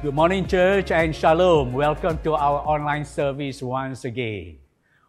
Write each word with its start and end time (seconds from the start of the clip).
Good 0.00 0.14
morning, 0.14 0.46
church, 0.46 0.92
and 0.92 1.10
shalom. 1.10 1.72
Welcome 1.72 2.22
to 2.22 2.34
our 2.34 2.62
online 2.62 3.04
service 3.04 3.60
once 3.60 4.04
again. 4.04 4.58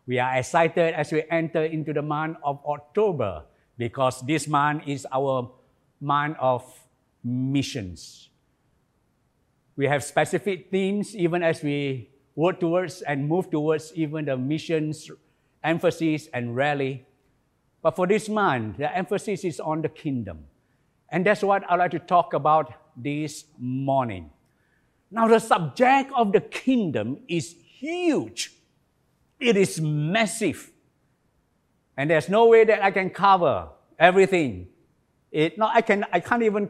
We 0.08 0.18
are 0.18 0.34
excited 0.34 0.96
as 0.96 1.12
we 1.12 1.22
enter 1.30 1.64
into 1.64 1.94
the 1.94 2.02
month 2.02 2.38
of 2.44 2.58
October 2.66 3.44
because 3.78 4.26
this 4.26 4.48
month 4.48 4.88
is 4.88 5.06
our 5.14 5.52
month 6.02 6.38
of 6.40 6.66
missions. 7.24 8.30
We 9.76 9.86
have 9.86 10.04
specific 10.04 10.72
themes 10.72 11.16
even 11.16 11.44
as 11.44 11.62
we 11.62 12.10
work 12.34 12.60
towards 12.60 13.04
and 13.04 13.30
move 13.30 13.52
towards 13.52 13.94
even 13.94 14.26
the 14.26 14.38
missions 14.38 15.12
emphasis 15.64 16.30
and 16.34 16.56
rally. 16.56 17.06
But 17.84 17.96
for 17.96 18.08
this 18.08 18.28
month, 18.28 18.78
the 18.78 18.90
emphasis 18.90 19.46
is 19.46 19.60
on 19.60 19.84
the 19.84 19.90
kingdom. 19.90 20.46
And 21.10 21.24
that's 21.24 21.44
what 21.44 21.62
I'd 21.70 21.78
like 21.78 21.92
to 21.92 22.00
talk 22.00 22.34
about 22.34 22.74
this 22.98 23.46
morning. 23.60 24.32
Now, 25.12 25.28
the 25.28 25.40
subject 25.40 26.12
of 26.16 26.32
the 26.32 26.42
kingdom 26.42 27.20
is 27.28 27.56
huge, 27.80 28.54
it 29.40 29.58
is 29.58 29.82
massive. 29.82 30.72
And 31.98 32.10
there's 32.10 32.30
no 32.30 32.48
way 32.48 32.64
that 32.64 32.82
I 32.82 32.92
can 32.92 33.10
cover 33.10 33.68
everything. 33.98 34.68
It, 35.32 35.58
no, 35.58 35.68
I, 35.68 35.82
can, 35.82 36.06
I 36.14 36.22
can't 36.22 36.44
even 36.44 36.70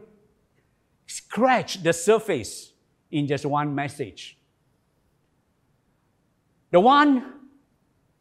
scratch 1.05 1.83
the 1.83 1.93
surface 1.93 2.73
in 3.11 3.27
just 3.27 3.45
one 3.45 3.75
message. 3.75 4.37
The 6.71 6.79
one 6.79 7.33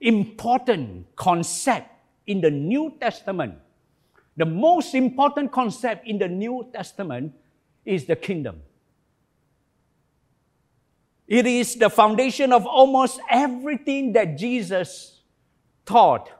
important 0.01 1.15
concept 1.17 1.89
in 2.27 2.41
the 2.41 2.51
New 2.51 2.95
Testament, 3.01 3.55
the 4.37 4.47
most 4.47 4.95
important 4.95 5.51
concept 5.51 6.07
in 6.07 6.19
the 6.19 6.29
New 6.29 6.69
Testament 6.73 7.35
is 7.85 8.05
the 8.05 8.17
kingdom. 8.17 8.61
It 11.29 11.47
is 11.47 11.75
the 11.75 11.91
foundation 11.91 12.55
of 12.55 12.65
almost 12.67 13.21
everything 13.29 14.15
that 14.15 14.39
Jesus 14.39 15.21
taught 15.85 16.31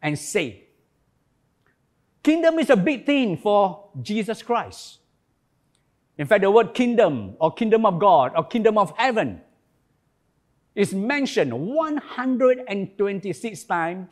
and 0.00 0.18
said. 0.18 0.56
Kingdom 2.22 2.58
is 2.58 2.70
a 2.70 2.76
big 2.76 3.04
thing 3.04 3.36
for 3.36 3.90
Jesus 4.00 4.42
Christ. 4.42 5.00
In 6.16 6.26
fact, 6.26 6.40
the 6.42 6.50
word 6.50 6.72
kingdom 6.72 7.36
or 7.38 7.52
kingdom 7.52 7.84
of 7.84 7.98
God 7.98 8.32
or 8.34 8.44
kingdom 8.44 8.78
of 8.78 8.96
heaven 8.96 9.42
is 10.74 10.94
mentioned 10.94 11.52
126 11.52 13.64
times 13.64 14.08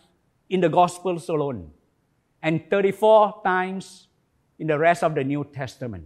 in 0.50 0.60
the 0.60 0.68
Gospels 0.68 1.30
alone 1.30 1.70
and 2.42 2.68
34 2.68 3.40
times 3.42 4.08
in 4.58 4.66
the 4.66 4.78
rest 4.78 5.02
of 5.02 5.14
the 5.14 5.24
New 5.24 5.44
Testament. 5.44 6.04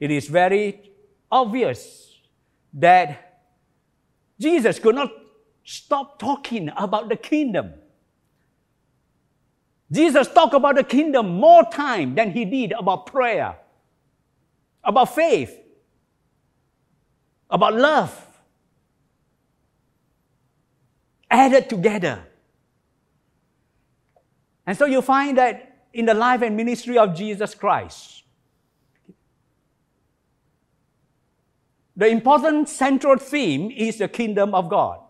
It 0.00 0.10
is 0.10 0.26
very 0.26 0.90
obvious 1.30 2.11
that 2.74 3.40
Jesus 4.38 4.78
could 4.78 4.94
not 4.94 5.10
stop 5.64 6.18
talking 6.18 6.70
about 6.76 7.08
the 7.08 7.16
kingdom. 7.16 7.72
Jesus 9.90 10.26
talked 10.28 10.54
about 10.54 10.76
the 10.76 10.84
kingdom 10.84 11.28
more 11.28 11.64
time 11.64 12.14
than 12.14 12.30
he 12.30 12.44
did 12.44 12.72
about 12.72 13.06
prayer, 13.06 13.56
about 14.82 15.14
faith, 15.14 15.54
about 17.50 17.74
love. 17.74 18.28
Added 21.30 21.68
together. 21.68 22.26
And 24.66 24.76
so 24.76 24.86
you 24.86 25.02
find 25.02 25.38
that 25.38 25.86
in 25.92 26.06
the 26.06 26.14
life 26.14 26.42
and 26.42 26.56
ministry 26.56 26.96
of 26.98 27.14
Jesus 27.14 27.54
Christ, 27.54 28.21
the 31.96 32.08
important 32.08 32.68
central 32.68 33.16
theme 33.16 33.70
is 33.70 33.98
the 33.98 34.08
kingdom 34.08 34.54
of 34.54 34.68
God. 34.68 35.00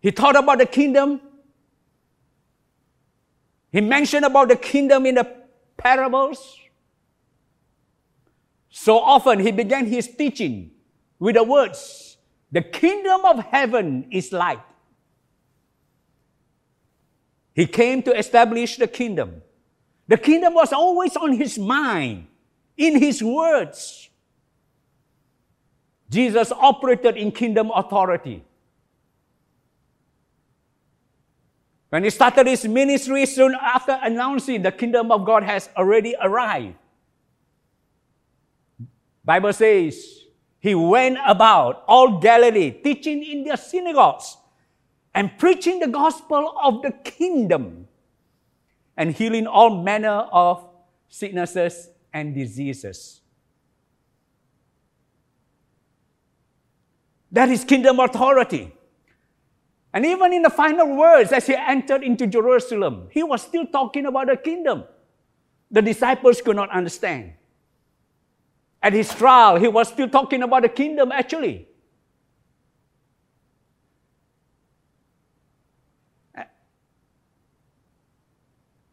He 0.00 0.12
taught 0.12 0.36
about 0.36 0.58
the 0.58 0.66
kingdom. 0.66 1.20
He 3.72 3.80
mentioned 3.80 4.24
about 4.24 4.48
the 4.48 4.56
kingdom 4.56 5.04
in 5.06 5.16
the 5.16 5.28
parables. 5.76 6.58
So 8.70 8.98
often 8.98 9.40
he 9.40 9.50
began 9.50 9.86
his 9.86 10.06
teaching 10.06 10.70
with 11.18 11.34
the 11.34 11.42
words, 11.42 12.18
The 12.52 12.62
kingdom 12.62 13.24
of 13.24 13.40
heaven 13.46 14.06
is 14.10 14.32
like. 14.32 14.60
He 17.54 17.66
came 17.66 18.02
to 18.02 18.16
establish 18.16 18.76
the 18.76 18.86
kingdom. 18.86 19.42
The 20.08 20.18
kingdom 20.18 20.54
was 20.54 20.72
always 20.72 21.16
on 21.16 21.32
his 21.32 21.58
mind, 21.58 22.28
in 22.76 23.00
his 23.00 23.22
words. 23.22 24.10
Jesus 26.08 26.52
operated 26.52 27.16
in 27.16 27.32
kingdom 27.32 27.70
authority. 27.74 28.44
When 31.88 32.04
he 32.04 32.10
started 32.10 32.46
his 32.46 32.64
ministry, 32.66 33.26
soon 33.26 33.56
after 33.60 33.98
announcing 34.02 34.62
the 34.62 34.72
kingdom 34.72 35.10
of 35.10 35.24
God 35.24 35.42
has 35.42 35.68
already 35.76 36.14
arrived, 36.20 36.74
Bible 39.24 39.52
says 39.52 40.20
he 40.58 40.74
went 40.74 41.18
about 41.26 41.84
all 41.88 42.20
Galilee, 42.20 42.70
teaching 42.70 43.24
in 43.24 43.44
their 43.44 43.56
synagogues 43.56 44.36
and 45.14 45.36
preaching 45.38 45.80
the 45.80 45.88
gospel 45.88 46.54
of 46.62 46.82
the 46.82 46.92
kingdom 46.92 47.88
and 48.96 49.12
healing 49.12 49.46
all 49.46 49.82
manner 49.82 50.26
of 50.32 50.68
sicknesses 51.08 51.88
and 52.12 52.34
diseases. 52.34 53.20
That 57.32 57.48
is 57.48 57.64
kingdom 57.64 58.00
authority. 58.00 58.72
And 59.92 60.04
even 60.04 60.32
in 60.32 60.42
the 60.42 60.50
final 60.50 60.96
words, 60.96 61.32
as 61.32 61.46
he 61.46 61.54
entered 61.54 62.02
into 62.02 62.26
Jerusalem, 62.26 63.08
he 63.10 63.22
was 63.22 63.42
still 63.42 63.66
talking 63.66 64.06
about 64.06 64.26
the 64.26 64.36
kingdom. 64.36 64.84
The 65.70 65.82
disciples 65.82 66.40
could 66.40 66.56
not 66.56 66.70
understand. 66.70 67.32
At 68.82 68.92
his 68.92 69.12
trial, 69.12 69.58
he 69.58 69.68
was 69.68 69.88
still 69.88 70.08
talking 70.08 70.42
about 70.42 70.62
the 70.62 70.68
kingdom 70.68 71.10
actually. 71.12 71.68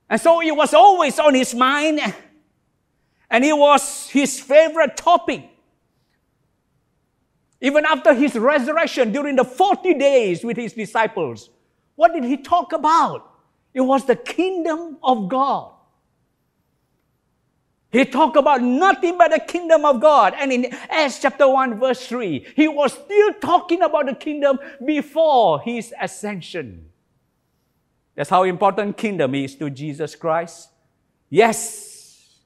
And 0.10 0.22
so 0.22 0.42
it 0.44 0.56
was 0.56 0.76
always 0.76 1.18
on 1.18 1.34
his 1.34 1.56
mind, 1.56 2.00
and 3.32 3.44
it 3.44 3.58
was 3.58 4.08
his 4.10 4.40
favorite 4.40 4.96
topic. 4.96 5.50
Even 7.64 7.86
after 7.86 8.14
his 8.14 8.36
resurrection, 8.36 9.14
during 9.14 9.38
the 9.38 9.46
40 9.46 9.94
days 9.94 10.44
with 10.44 10.58
his 10.58 10.74
disciples, 10.74 11.50
what 11.96 12.14
did 12.14 12.26
he 12.26 12.36
talk 12.36 12.74
about? 12.74 13.40
It 13.74 13.80
was 13.80 14.06
the 14.06 14.18
kingdom 14.18 14.98
of 15.02 15.30
God. 15.30 15.72
He 17.90 18.04
talked 18.04 18.36
about 18.36 18.62
nothing 18.62 19.18
but 19.18 19.32
the 19.32 19.40
kingdom 19.40 19.86
of 19.86 20.02
God. 20.02 20.34
And 20.38 20.52
in 20.52 20.74
Acts 20.90 21.20
chapter 21.20 21.48
1, 21.48 21.80
verse 21.80 22.06
3, 22.06 22.48
he 22.54 22.68
was 22.68 22.92
still 22.92 23.34
talking 23.36 23.82
about 23.82 24.08
the 24.08 24.16
kingdom 24.16 24.60
before 24.86 25.62
his 25.62 25.94
ascension. 26.02 26.90
That's 28.14 28.30
how 28.30 28.44
important 28.44 28.98
kingdom 28.98 29.36
is 29.36 29.56
to 29.56 29.70
Jesus 29.70 30.16
Christ. 30.16 30.70
Yes, 31.30 32.40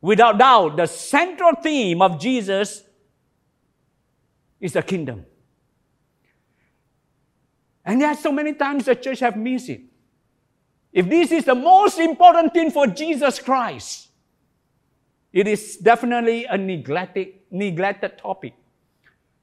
without 0.00 0.38
doubt, 0.38 0.78
the 0.78 0.86
central 0.86 1.54
theme 1.56 2.00
of 2.00 2.18
Jesus 2.18 2.84
is 4.60 4.72
the 4.72 4.82
kingdom. 4.82 5.24
And 7.84 8.00
yet, 8.00 8.18
so 8.18 8.32
many 8.32 8.52
times 8.52 8.84
the 8.84 8.94
church 8.94 9.20
have 9.20 9.36
missed 9.36 9.70
it. 9.70 9.80
If 10.92 11.08
this 11.08 11.32
is 11.32 11.44
the 11.44 11.54
most 11.54 11.98
important 11.98 12.52
thing 12.52 12.70
for 12.70 12.86
Jesus 12.86 13.38
Christ, 13.38 14.08
it 15.32 15.46
is 15.46 15.76
definitely 15.76 16.44
a 16.44 16.56
neglected, 16.56 17.28
neglected 17.50 18.18
topic. 18.18 18.54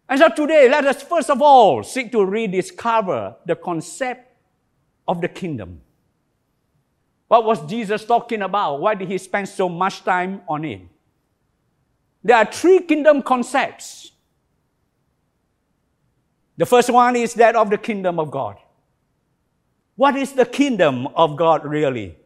And 0.08 0.20
so 0.20 0.30
today, 0.30 0.70
let 0.70 0.86
us 0.86 1.02
first 1.02 1.30
of 1.30 1.42
all 1.42 1.84
seek 1.84 2.12
to 2.12 2.24
rediscover 2.24 3.36
the 3.46 3.56
concept 3.56 4.32
of 5.08 5.22
the 5.22 5.28
kingdom. 5.28 5.82
What 7.28 7.44
was 7.44 7.66
Jesus 7.68 8.06
talking 8.06 8.44
about? 8.44 8.80
Why 8.80 8.94
did 8.94 9.08
he 9.08 9.18
spend 9.18 9.50
so 9.50 9.68
much 9.68 10.04
time 10.04 10.42
on 10.48 10.64
it? 10.66 10.82
There 12.24 12.38
are 12.38 12.46
three 12.46 12.82
kingdom 12.82 13.22
concepts. 13.22 14.12
The 16.58 16.66
first 16.66 16.90
one 16.90 17.16
is 17.16 17.34
that 17.36 17.56
of 17.56 17.70
the 17.70 17.78
kingdom 17.78 18.20
of 18.20 18.32
God. 18.32 18.58
What 19.96 20.16
is 20.16 20.34
the 20.34 20.46
kingdom 20.46 21.08
of 21.08 21.38
God 21.38 21.66
really? 21.66 22.18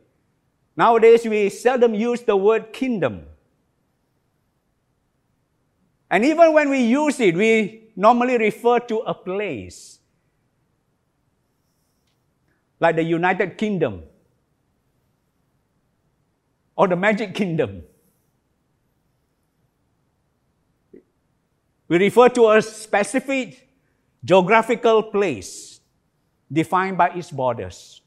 Nowadays, 0.76 1.26
we 1.26 1.50
seldom 1.50 1.94
use 1.94 2.22
the 2.22 2.36
word 2.36 2.72
kingdom. 2.74 3.26
And 6.10 6.26
even 6.26 6.54
when 6.54 6.70
we 6.70 6.82
use 6.84 7.20
it, 7.20 7.36
we 7.36 7.92
normally 7.96 8.38
refer 8.38 8.80
to 8.80 9.00
a 9.00 9.14
place 9.14 10.00
like 12.80 12.96
the 12.96 13.04
United 13.04 13.58
Kingdom 13.58 14.04
or 16.76 16.88
the 16.88 16.96
Magic 16.96 17.36
Kingdom. 17.36 17.84
We 21.88 21.98
refer 21.98 22.30
to 22.30 22.52
a 22.52 22.62
specific 22.62 23.69
geographical 24.24 25.04
place 25.04 25.80
defined 26.52 26.98
by 26.98 27.10
its 27.10 27.32
borders. 27.32 28.02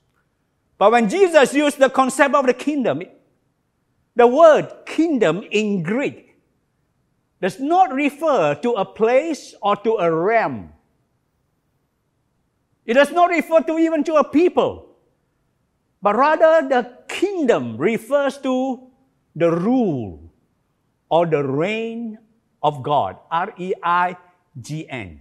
But 0.78 0.92
when 0.92 1.08
Jesus 1.08 1.54
used 1.54 1.78
the 1.78 1.90
concept 1.90 2.34
of 2.34 2.46
the 2.46 2.54
kingdom, 2.54 3.02
the 4.16 4.26
word 4.26 4.68
kingdom 4.84 5.42
in 5.50 5.82
Greek 5.82 6.36
does 7.40 7.58
not 7.58 7.92
refer 7.92 8.54
to 8.56 8.72
a 8.72 8.84
place 8.84 9.54
or 9.62 9.76
to 9.76 9.96
a 9.96 10.10
realm. 10.10 10.72
It 12.84 12.94
does 12.94 13.12
not 13.12 13.30
refer 13.30 13.60
to 13.62 13.78
even 13.78 14.04
to 14.04 14.16
a 14.16 14.24
people, 14.24 14.88
but 16.02 16.16
rather 16.16 16.68
the 16.68 16.98
kingdom 17.08 17.76
refers 17.76 18.38
to 18.38 18.90
the 19.36 19.50
rule 19.50 20.32
or 21.08 21.26
the 21.26 21.44
reign 21.44 22.18
of 22.62 22.82
God. 22.82 23.16
R 23.30 23.54
E 23.56 23.72
I 23.82 24.16
G 24.60 24.88
N. 24.88 25.20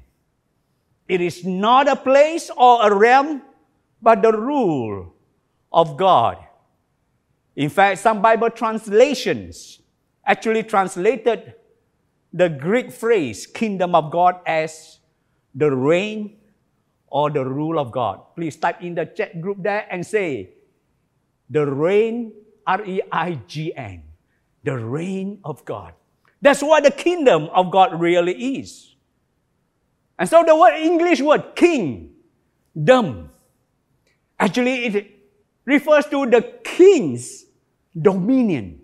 It 1.11 1.19
is 1.19 1.43
not 1.43 1.89
a 1.91 1.95
place 1.97 2.49
or 2.55 2.87
a 2.87 2.95
realm, 2.95 3.41
but 4.01 4.21
the 4.21 4.31
rule 4.31 5.13
of 5.67 5.97
God. 5.97 6.37
In 7.53 7.67
fact, 7.67 7.99
some 7.99 8.21
Bible 8.21 8.49
translations 8.49 9.81
actually 10.25 10.63
translated 10.63 11.55
the 12.31 12.47
Greek 12.47 12.93
phrase 12.93 13.45
kingdom 13.45 13.93
of 13.93 14.09
God 14.09 14.39
as 14.45 14.99
the 15.53 15.69
reign 15.69 16.37
or 17.07 17.29
the 17.29 17.43
rule 17.43 17.77
of 17.77 17.91
God. 17.91 18.21
Please 18.33 18.55
type 18.55 18.81
in 18.81 18.95
the 18.95 19.05
chat 19.05 19.41
group 19.41 19.57
there 19.59 19.85
and 19.91 20.07
say, 20.07 20.51
the 21.49 21.67
reign, 21.67 22.31
R 22.65 22.85
E 22.85 23.01
I 23.11 23.37
G 23.47 23.75
N, 23.75 24.03
the 24.63 24.77
reign 24.79 25.39
of 25.43 25.65
God. 25.65 25.91
That's 26.41 26.63
what 26.63 26.85
the 26.85 26.91
kingdom 26.91 27.49
of 27.51 27.69
God 27.69 27.99
really 27.99 28.61
is. 28.63 28.90
And 30.21 30.29
so 30.29 30.43
the 30.45 30.55
word 30.55 30.77
English 30.77 31.19
word 31.19 31.55
king, 31.55 32.13
actually 34.39 34.85
it 34.85 35.17
refers 35.65 36.05
to 36.13 36.29
the 36.29 36.43
king's 36.63 37.45
dominion. 37.99 38.81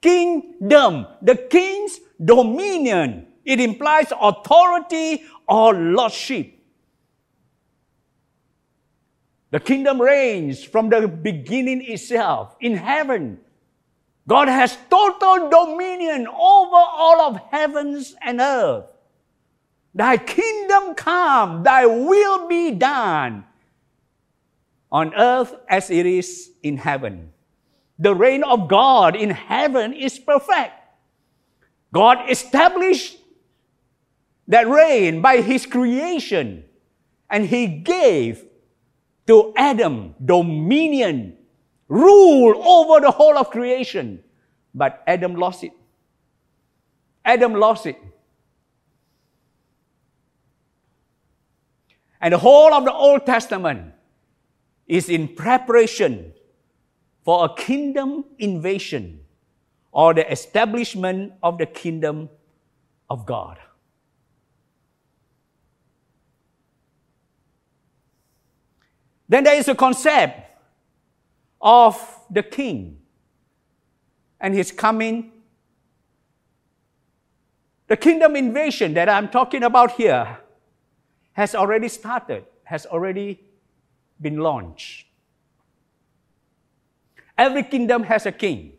Kingdom, 0.00 1.06
the 1.20 1.34
king's 1.36 2.00
dominion. 2.16 3.26
It 3.44 3.60
implies 3.60 4.14
authority 4.18 5.24
or 5.46 5.74
lordship. 5.74 6.54
The 9.50 9.60
kingdom 9.60 10.00
reigns 10.00 10.64
from 10.64 10.88
the 10.88 11.06
beginning 11.06 11.84
itself 11.84 12.56
in 12.60 12.78
heaven 12.78 13.40
God 14.26 14.48
has 14.48 14.76
total 14.88 15.48
dominion 15.48 16.26
over 16.28 16.76
all 16.76 17.20
of 17.22 17.40
heavens 17.50 18.14
and 18.22 18.40
earth. 18.40 18.84
Thy 19.98 20.16
kingdom 20.16 20.94
come, 20.94 21.64
thy 21.64 21.84
will 21.84 22.46
be 22.46 22.70
done 22.70 23.42
on 24.92 25.12
earth 25.12 25.56
as 25.68 25.90
it 25.90 26.06
is 26.06 26.52
in 26.62 26.76
heaven. 26.76 27.32
The 27.98 28.14
reign 28.14 28.44
of 28.44 28.68
God 28.68 29.16
in 29.16 29.30
heaven 29.30 29.92
is 29.92 30.16
perfect. 30.16 30.72
God 31.92 32.30
established 32.30 33.18
that 34.46 34.68
reign 34.68 35.20
by 35.20 35.40
his 35.40 35.66
creation, 35.66 36.62
and 37.28 37.44
he 37.44 37.66
gave 37.66 38.44
to 39.26 39.52
Adam 39.56 40.14
dominion 40.24 41.36
rule 41.88 42.54
over 42.62 43.00
the 43.00 43.10
whole 43.10 43.36
of 43.36 43.50
creation. 43.50 44.22
But 44.72 45.02
Adam 45.08 45.34
lost 45.34 45.64
it. 45.64 45.72
Adam 47.24 47.54
lost 47.54 47.86
it. 47.86 47.98
And 52.20 52.34
the 52.34 52.38
whole 52.38 52.72
of 52.74 52.84
the 52.84 52.92
Old 52.92 53.26
Testament 53.26 53.92
is 54.86 55.08
in 55.08 55.28
preparation 55.28 56.32
for 57.24 57.44
a 57.44 57.54
kingdom 57.54 58.24
invasion 58.38 59.20
or 59.92 60.14
the 60.14 60.30
establishment 60.30 61.32
of 61.42 61.58
the 61.58 61.66
kingdom 61.66 62.28
of 63.08 63.26
God. 63.26 63.58
Then 69.28 69.44
there 69.44 69.56
is 69.56 69.68
a 69.68 69.74
concept 69.74 70.40
of 71.60 72.24
the 72.30 72.42
king 72.42 72.98
and 74.40 74.54
his 74.54 74.72
coming. 74.72 75.32
The 77.88 77.96
kingdom 77.96 78.36
invasion 78.36 78.94
that 78.94 79.08
I'm 79.08 79.28
talking 79.28 79.62
about 79.62 79.92
here 79.92 80.38
has 81.38 81.54
already 81.54 81.86
started, 81.86 82.44
has 82.64 82.84
already 82.84 83.38
been 84.20 84.38
launched. 84.38 85.06
Every 87.38 87.62
kingdom 87.62 88.02
has 88.02 88.26
a 88.26 88.32
king. 88.32 88.72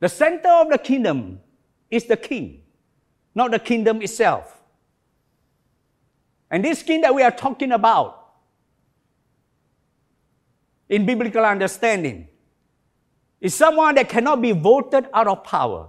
The 0.00 0.08
center 0.08 0.48
of 0.48 0.68
the 0.68 0.78
kingdom 0.78 1.38
is 1.92 2.06
the 2.06 2.16
king, 2.16 2.62
not 3.36 3.52
the 3.52 3.60
kingdom 3.60 4.02
itself. 4.02 4.60
And 6.50 6.64
this 6.64 6.82
king 6.82 7.02
that 7.02 7.14
we 7.14 7.22
are 7.22 7.30
talking 7.30 7.70
about 7.70 8.32
in 10.88 11.06
biblical 11.06 11.44
understanding 11.44 12.26
is 13.40 13.54
someone 13.54 13.94
that 13.94 14.08
cannot 14.08 14.42
be 14.42 14.50
voted 14.50 15.06
out 15.14 15.28
of 15.28 15.44
power. 15.44 15.88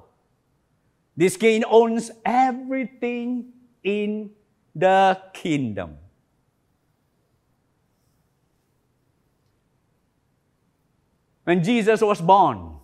This 1.18 1.38
king 1.38 1.64
owns 1.64 2.12
everything 2.24 3.52
in 3.84 4.30
the 4.76 5.22
kingdom. 5.34 5.98
When 11.44 11.64
Jesus 11.64 12.02
was 12.02 12.22
born, 12.22 12.76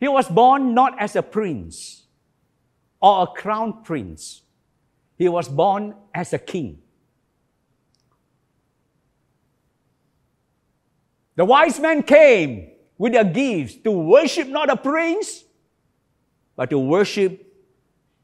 he 0.00 0.08
was 0.08 0.28
born 0.28 0.74
not 0.74 0.98
as 0.98 1.14
a 1.16 1.22
prince 1.22 2.04
or 3.00 3.22
a 3.22 3.26
crown 3.26 3.82
prince. 3.84 4.42
He 5.16 5.28
was 5.28 5.48
born 5.48 5.94
as 6.14 6.32
a 6.32 6.38
king. 6.38 6.82
The 11.36 11.44
wise 11.44 11.78
men 11.78 12.02
came 12.02 12.70
with 12.96 13.12
their 13.12 13.24
gifts 13.24 13.76
to 13.84 13.90
worship 13.90 14.48
not 14.48 14.70
a 14.70 14.76
prince, 14.76 15.44
but 16.56 16.70
to 16.70 16.78
worship 16.78 17.46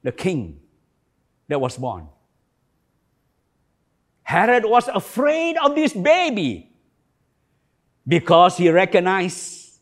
the 0.02 0.12
king 0.12 0.61
that 1.52 1.60
was 1.60 1.76
born. 1.76 2.08
Herod 4.22 4.64
was 4.64 4.88
afraid 4.88 5.58
of 5.58 5.74
this 5.74 5.92
baby 5.92 6.72
because 8.08 8.56
he 8.56 8.70
recognized 8.70 9.80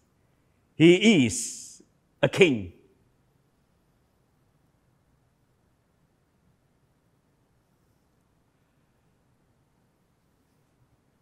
he 0.74 1.26
is 1.26 1.80
a 2.20 2.28
king. 2.28 2.72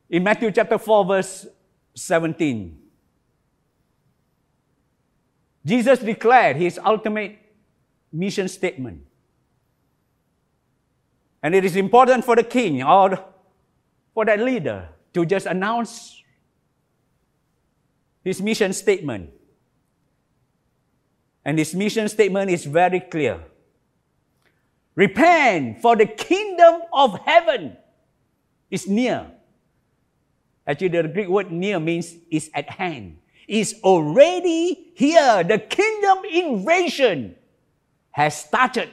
In 0.09 0.23
Matthew 0.23 0.51
chapter 0.51 0.79
4, 0.79 1.05
verse 1.05 1.47
17. 1.95 2.79
Jesus 5.67 5.99
declared 5.99 6.57
his 6.57 6.81
ultimate 6.83 7.37
mission 8.11 8.49
statement. 8.49 9.08
And 11.43 11.55
it 11.55 11.65
is 11.65 11.77
important 11.77 12.25
for 12.25 12.37
the 12.37 12.43
king 12.43 12.83
or 12.83 13.25
for 14.15 14.25
that 14.25 14.41
leader 14.41 14.89
to 15.15 15.25
just 15.25 15.47
announce 15.47 16.23
his 18.25 18.43
mission 18.43 18.73
statement. 18.73 19.31
And 21.45 21.59
his 21.59 21.75
mission 21.75 22.09
statement 22.09 22.51
is 22.51 22.65
very 22.65 23.01
clear. 23.01 23.41
Repent, 24.95 25.81
for 25.81 25.95
the 25.95 26.07
kingdom 26.07 26.83
of 26.93 27.21
heaven 27.21 27.77
is 28.71 28.89
near. 28.89 29.31
Actually, 30.67 30.89
the 30.89 31.09
Greek 31.09 31.29
word 31.29 31.53
near 31.53 31.79
means 31.79 32.17
is 32.31 32.51
at 32.53 32.69
hand. 32.69 33.19
Is 33.47 33.81
already 33.83 34.93
here. 34.95 35.43
The 35.43 35.59
kingdom 35.59 36.19
invasion 36.31 37.37
has 38.11 38.37
started. 38.37 38.91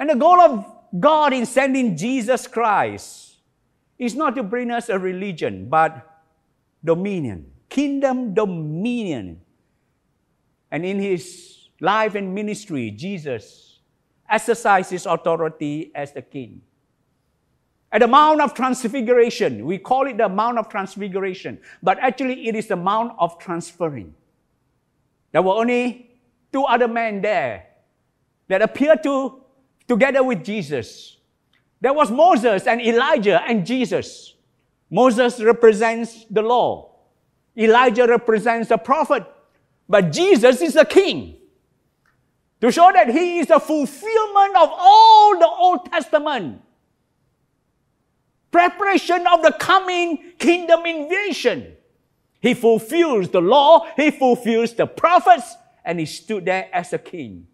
And 0.00 0.08
the 0.08 0.16
goal 0.16 0.40
of 0.40 0.66
God 0.98 1.34
in 1.34 1.44
sending 1.44 1.94
Jesus 1.94 2.46
Christ 2.46 3.36
is 3.98 4.14
not 4.14 4.34
to 4.36 4.42
bring 4.42 4.70
us 4.70 4.88
a 4.88 4.98
religion, 4.98 5.68
but 5.68 6.24
dominion, 6.82 7.52
kingdom 7.68 8.32
dominion. 8.32 9.42
And 10.70 10.86
in 10.86 10.98
his 10.98 11.68
life 11.80 12.14
and 12.14 12.34
ministry, 12.34 12.90
Jesus 12.90 13.80
exercises 14.28 15.04
authority 15.04 15.92
as 15.94 16.12
the 16.12 16.22
king. 16.22 16.62
At 17.92 18.00
the 18.00 18.06
Mount 18.06 18.40
of 18.40 18.54
Transfiguration, 18.54 19.66
we 19.66 19.76
call 19.76 20.06
it 20.06 20.16
the 20.16 20.28
Mount 20.30 20.56
of 20.56 20.70
Transfiguration, 20.70 21.60
but 21.82 21.98
actually 21.98 22.48
it 22.48 22.54
is 22.54 22.68
the 22.68 22.76
Mount 22.76 23.12
of 23.18 23.38
Transferring. 23.38 24.14
There 25.32 25.42
were 25.42 25.54
only 25.54 26.10
two 26.52 26.64
other 26.64 26.88
men 26.88 27.20
there 27.20 27.66
that 28.48 28.62
appeared 28.62 29.02
to 29.02 29.39
together 29.90 30.22
with 30.22 30.44
Jesus. 30.44 31.16
There 31.80 31.92
was 31.92 32.12
Moses 32.12 32.68
and 32.68 32.80
Elijah 32.80 33.42
and 33.42 33.66
Jesus. 33.66 34.34
Moses 34.88 35.42
represents 35.42 36.26
the 36.30 36.42
law. 36.42 36.94
Elijah 37.58 38.06
represents 38.06 38.68
the 38.68 38.78
prophet. 38.78 39.24
But 39.88 40.12
Jesus 40.12 40.62
is 40.62 40.74
the 40.74 40.84
king. 40.84 41.38
To 42.60 42.70
show 42.70 42.92
that 42.92 43.08
he 43.08 43.40
is 43.40 43.48
the 43.48 43.58
fulfillment 43.58 44.54
of 44.54 44.70
all 44.70 45.36
the 45.40 45.48
Old 45.48 45.90
Testament. 45.90 46.62
Preparation 48.52 49.26
of 49.26 49.42
the 49.42 49.56
coming 49.58 50.34
kingdom 50.38 50.86
invasion. 50.86 51.74
He 52.40 52.54
fulfills 52.54 53.28
the 53.30 53.40
law, 53.40 53.88
he 53.96 54.12
fulfills 54.12 54.72
the 54.72 54.86
prophets, 54.86 55.56
and 55.84 55.98
he 55.98 56.06
stood 56.06 56.44
there 56.44 56.68
as 56.72 56.92
a 56.92 56.98
king. 56.98 57.48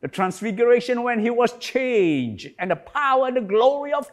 The 0.00 0.08
transfiguration 0.08 1.02
when 1.02 1.18
he 1.18 1.30
was 1.30 1.52
changed 1.58 2.50
and 2.58 2.70
the 2.70 2.76
power 2.76 3.26
and 3.26 3.36
the 3.36 3.40
glory 3.40 3.92
of, 3.92 4.08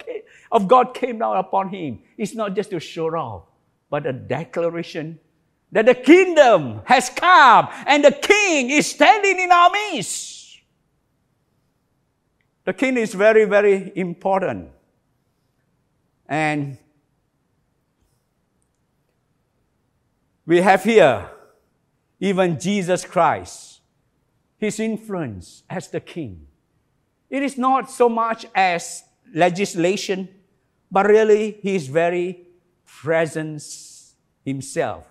of 0.52 0.68
God 0.68 0.96
came 0.96 1.20
down 1.20 1.38
upon 1.38 1.70
him. 1.70 2.00
It's 2.18 2.34
not 2.34 2.56
just 2.56 2.72
to 2.72 2.80
show 2.80 3.10
off, 3.10 3.44
but 3.90 4.08
a 4.08 4.14
declaration 4.14 5.20
that 5.72 5.86
the 5.86 5.94
kingdom 5.94 6.82
has 6.86 7.10
come 7.10 7.68
and 7.86 8.04
the 8.04 8.12
king 8.12 8.70
is 8.70 8.90
standing 8.90 9.40
in 9.40 9.52
our 9.52 9.70
midst. 9.70 10.62
The 12.64 12.74
king 12.74 12.98
is 12.98 13.14
very, 13.14 13.46
very 13.46 13.92
important. 13.96 14.70
And 16.28 16.80
we 20.48 20.62
have 20.62 20.84
here 20.84 21.30
even 22.20 22.60
Jesus 22.60 23.06
Christ, 23.06 23.75
his 24.58 24.80
influence 24.80 25.64
as 25.70 25.88
the 25.90 26.00
king. 26.00 26.48
It 27.30 27.44
is 27.44 27.58
not 27.58 27.92
so 27.92 28.08
much 28.08 28.46
as 28.56 29.04
legislation, 29.34 30.30
but 30.92 31.08
really 31.08 31.60
his 31.62 31.88
very 31.88 32.48
presence 32.86 34.16
himself. 34.44 35.08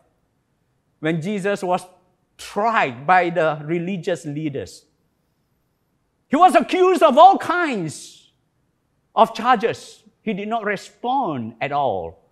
When 1.01 1.21
Jesus 1.21 1.63
was 1.63 1.85
tried 2.39 3.07
by 3.07 3.31
the 3.31 3.61
religious 3.65 4.25
leaders, 4.25 4.87
he 6.29 6.37
was 6.37 6.55
accused 6.55 7.03
of 7.03 7.19
all 7.19 7.39
kinds 7.39 8.33
of 9.15 9.35
charges. 9.35 10.03
He 10.23 10.33
did 10.33 10.49
not 10.49 10.65
respond 10.65 11.55
at 11.61 11.71
all. 11.73 12.25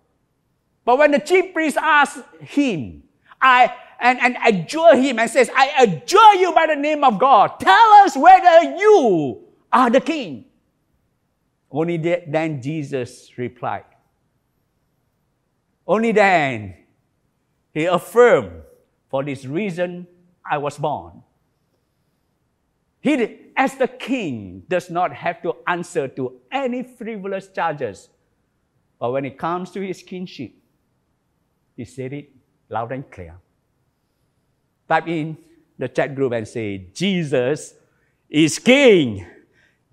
But 0.83 0.97
when 0.97 1.11
the 1.11 1.19
chief 1.19 1.53
priest 1.53 1.77
asked 1.77 2.23
him, 2.41 3.03
I 3.41 3.73
and, 3.99 4.19
and 4.19 4.37
adjure 4.45 4.95
him 4.95 5.19
and 5.19 5.29
says, 5.29 5.49
I 5.55 5.83
adjure 5.83 6.35
you 6.35 6.53
by 6.53 6.67
the 6.67 6.75
name 6.75 7.03
of 7.03 7.19
God. 7.19 7.59
Tell 7.59 7.89
us 8.03 8.15
whether 8.15 8.75
you 8.77 9.43
are 9.71 9.89
the 9.89 10.01
king. 10.01 10.45
Only 11.71 11.97
then 11.97 12.61
Jesus 12.61 13.31
replied. 13.37 13.85
Only 15.87 16.11
then 16.11 16.75
he 17.73 17.85
affirmed, 17.85 18.61
For 19.09 19.23
this 19.23 19.45
reason 19.45 20.07
I 20.45 20.57
was 20.59 20.77
born. 20.77 21.23
He, 23.01 23.51
as 23.57 23.75
the 23.75 23.87
king, 23.87 24.63
does 24.69 24.89
not 24.89 25.11
have 25.13 25.41
to 25.41 25.55
answer 25.67 26.07
to 26.07 26.39
any 26.51 26.83
frivolous 26.83 27.49
charges. 27.49 28.09
But 28.99 29.11
when 29.11 29.25
it 29.25 29.37
comes 29.37 29.71
to 29.71 29.81
his 29.81 30.01
kingship, 30.01 30.53
he 31.75 31.83
said 31.83 32.13
it 32.13 32.31
loud 32.69 32.91
and 32.91 33.09
clear 33.09 33.35
type 34.93 35.07
in 35.07 35.37
the 35.77 35.87
chat 35.87 36.13
group 36.13 36.33
and 36.33 36.47
say, 36.47 36.87
Jesus 36.93 37.73
is 38.29 38.59
King. 38.59 39.25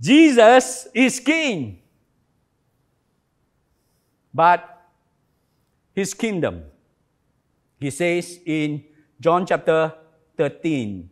Jesus 0.00 0.88
is 0.94 1.20
King. 1.20 1.80
But 4.32 4.60
his 5.94 6.14
kingdom, 6.14 6.64
he 7.80 7.90
says 7.90 8.38
in 8.44 8.84
John 9.18 9.46
chapter 9.46 9.94
13, 10.36 11.08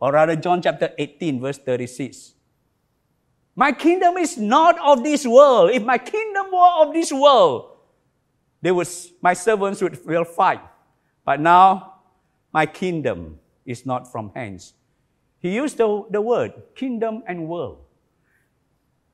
or 0.00 0.12
rather 0.12 0.36
John 0.36 0.62
chapter 0.62 0.90
18, 0.96 1.40
verse 1.40 1.58
36. 1.58 2.34
My 3.54 3.72
kingdom 3.72 4.16
is 4.16 4.38
not 4.38 4.78
of 4.80 5.04
this 5.04 5.26
world. 5.26 5.70
If 5.70 5.82
my 5.82 5.98
kingdom 5.98 6.46
were 6.50 6.86
of 6.86 6.94
this 6.94 7.12
world, 7.12 7.76
they 8.62 8.72
would, 8.72 8.88
my 9.20 9.34
servants 9.34 9.82
would, 9.82 9.98
will 10.06 10.24
fight. 10.24 10.60
But 11.24 11.40
now 11.40 11.91
my 12.52 12.66
kingdom 12.66 13.38
is 13.64 13.86
not 13.86 14.10
from 14.10 14.30
hence. 14.34 14.74
He 15.38 15.54
used 15.54 15.78
the, 15.78 16.04
the 16.10 16.20
word 16.20 16.52
kingdom 16.74 17.22
and 17.26 17.48
world. 17.48 17.78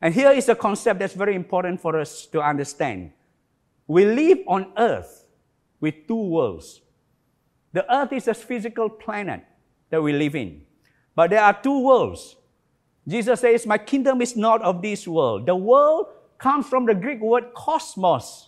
And 0.00 0.14
here 0.14 0.30
is 0.30 0.48
a 0.48 0.54
concept 0.54 1.00
that's 1.00 1.14
very 1.14 1.34
important 1.34 1.80
for 1.80 1.98
us 1.98 2.26
to 2.26 2.40
understand. 2.40 3.12
We 3.86 4.04
live 4.04 4.38
on 4.46 4.72
earth 4.76 5.26
with 5.80 6.06
two 6.06 6.22
worlds. 6.22 6.80
The 7.72 7.92
earth 7.92 8.12
is 8.12 8.28
a 8.28 8.34
physical 8.34 8.88
planet 8.88 9.44
that 9.90 10.02
we 10.02 10.12
live 10.12 10.34
in. 10.34 10.62
But 11.14 11.30
there 11.30 11.42
are 11.42 11.58
two 11.60 11.84
worlds. 11.84 12.36
Jesus 13.06 13.40
says, 13.40 13.66
My 13.66 13.78
kingdom 13.78 14.20
is 14.20 14.36
not 14.36 14.62
of 14.62 14.82
this 14.82 15.08
world. 15.08 15.46
The 15.46 15.56
world 15.56 16.08
comes 16.38 16.66
from 16.66 16.86
the 16.86 16.94
Greek 16.94 17.20
word 17.20 17.52
cosmos, 17.54 18.47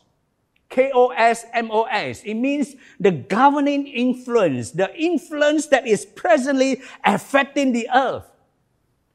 K 0.70 0.92
O 0.94 1.08
S 1.08 1.44
M 1.52 1.70
O 1.70 1.82
S. 1.82 2.22
It 2.22 2.34
means 2.34 2.76
the 2.98 3.10
governing 3.10 3.86
influence, 3.86 4.70
the 4.70 4.94
influence 4.96 5.66
that 5.66 5.86
is 5.86 6.06
presently 6.06 6.80
affecting 7.04 7.72
the 7.72 7.88
earth. 7.92 8.24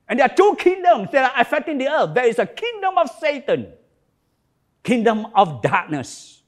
And 0.08 0.20
there 0.20 0.28
are 0.28 0.36
two 0.36 0.56
kingdoms 0.60 1.10
that 1.12 1.32
are 1.34 1.42
affecting 1.42 1.80
the 1.80 1.88
earth. 1.88 2.14
There 2.14 2.28
is 2.28 2.38
a 2.38 2.46
kingdom 2.46 2.98
of 2.98 3.10
Satan, 3.20 3.72
kingdom 4.84 5.28
of 5.34 5.62
darkness. 5.64 6.44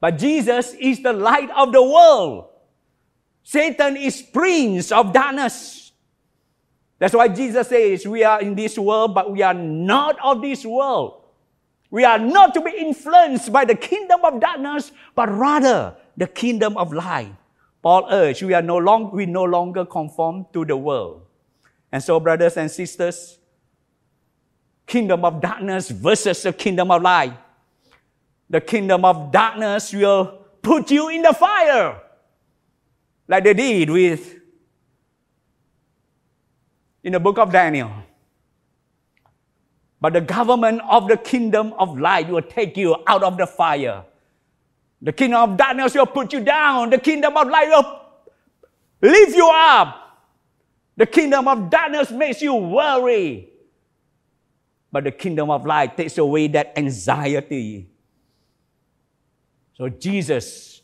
But 0.00 0.16
Jesus 0.16 0.72
is 0.74 1.02
the 1.02 1.12
light 1.12 1.50
of 1.50 1.72
the 1.72 1.82
world. 1.82 2.46
Satan 3.42 3.96
is 3.96 4.22
prince 4.22 4.92
of 4.92 5.12
darkness. 5.12 5.92
That's 6.98 7.14
why 7.14 7.28
Jesus 7.28 7.68
says, 7.68 8.06
we 8.06 8.24
are 8.24 8.40
in 8.40 8.54
this 8.54 8.78
world, 8.78 9.14
but 9.14 9.30
we 9.30 9.42
are 9.42 9.54
not 9.54 10.16
of 10.22 10.42
this 10.42 10.64
world. 10.64 11.24
We 11.90 12.04
are 12.04 12.18
not 12.18 12.54
to 12.54 12.60
be 12.60 12.72
influenced 12.76 13.52
by 13.52 13.64
the 13.64 13.74
kingdom 13.74 14.20
of 14.24 14.40
darkness, 14.40 14.92
but 15.14 15.30
rather 15.30 15.96
the 16.16 16.26
kingdom 16.26 16.76
of 16.76 16.92
light. 16.92 17.34
Paul 17.82 18.06
urged, 18.10 18.42
we 18.42 18.54
are 18.54 18.62
no 18.62 18.76
longer, 18.76 19.16
we 19.16 19.26
no 19.26 19.44
longer 19.44 19.84
conform 19.84 20.46
to 20.52 20.64
the 20.64 20.76
world. 20.76 21.22
And 21.90 22.02
so, 22.02 22.20
brothers 22.20 22.56
and 22.56 22.70
sisters, 22.70 23.38
kingdom 24.86 25.24
of 25.24 25.40
darkness 25.40 25.90
versus 25.90 26.42
the 26.42 26.52
kingdom 26.52 26.90
of 26.90 27.02
light. 27.02 27.34
The 28.50 28.60
kingdom 28.60 29.04
of 29.04 29.30
darkness 29.30 29.92
will 29.92 30.38
put 30.60 30.90
you 30.90 31.08
in 31.08 31.22
the 31.22 31.32
fire, 31.32 32.00
like 33.26 33.44
they 33.44 33.54
did 33.54 33.90
with 33.90 34.34
in 37.02 37.12
the 37.12 37.20
book 37.20 37.38
of 37.38 37.52
Daniel. 37.52 37.90
But 40.00 40.12
the 40.12 40.20
government 40.20 40.80
of 40.88 41.08
the 41.08 41.16
kingdom 41.16 41.72
of 41.78 41.98
light 41.98 42.28
will 42.28 42.42
take 42.42 42.76
you 42.76 42.96
out 43.06 43.22
of 43.22 43.36
the 43.36 43.46
fire. 43.46 44.04
The 45.02 45.12
kingdom 45.12 45.50
of 45.50 45.56
darkness 45.56 45.94
will 45.94 46.06
put 46.06 46.32
you 46.32 46.40
down. 46.40 46.90
The 46.90 46.98
kingdom 46.98 47.36
of 47.36 47.48
light 47.48 47.68
will 47.68 48.00
lift 49.00 49.36
you 49.36 49.48
up. 49.52 50.04
The 50.96 51.06
kingdom 51.06 51.48
of 51.48 51.70
darkness 51.70 52.10
makes 52.10 52.42
you 52.42 52.54
worry. 52.54 53.48
But 54.90 55.04
the 55.04 55.10
kingdom 55.10 55.50
of 55.50 55.66
light 55.66 55.96
takes 55.96 56.16
away 56.18 56.48
that 56.48 56.76
anxiety. 56.76 57.88
So 59.74 59.88
Jesus 59.88 60.82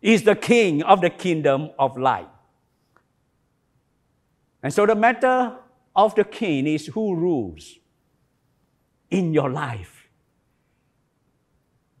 is 0.00 0.22
the 0.22 0.34
king 0.34 0.82
of 0.82 1.00
the 1.00 1.08
kingdom 1.08 1.70
of 1.78 1.96
light. 1.96 2.28
And 4.62 4.72
so 4.72 4.84
the 4.86 4.94
matter 4.94 5.56
of 5.94 6.14
the 6.14 6.24
king 6.24 6.66
is 6.66 6.86
who 6.86 7.14
rules 7.14 7.78
in 9.12 9.32
your 9.32 9.50
life. 9.50 10.08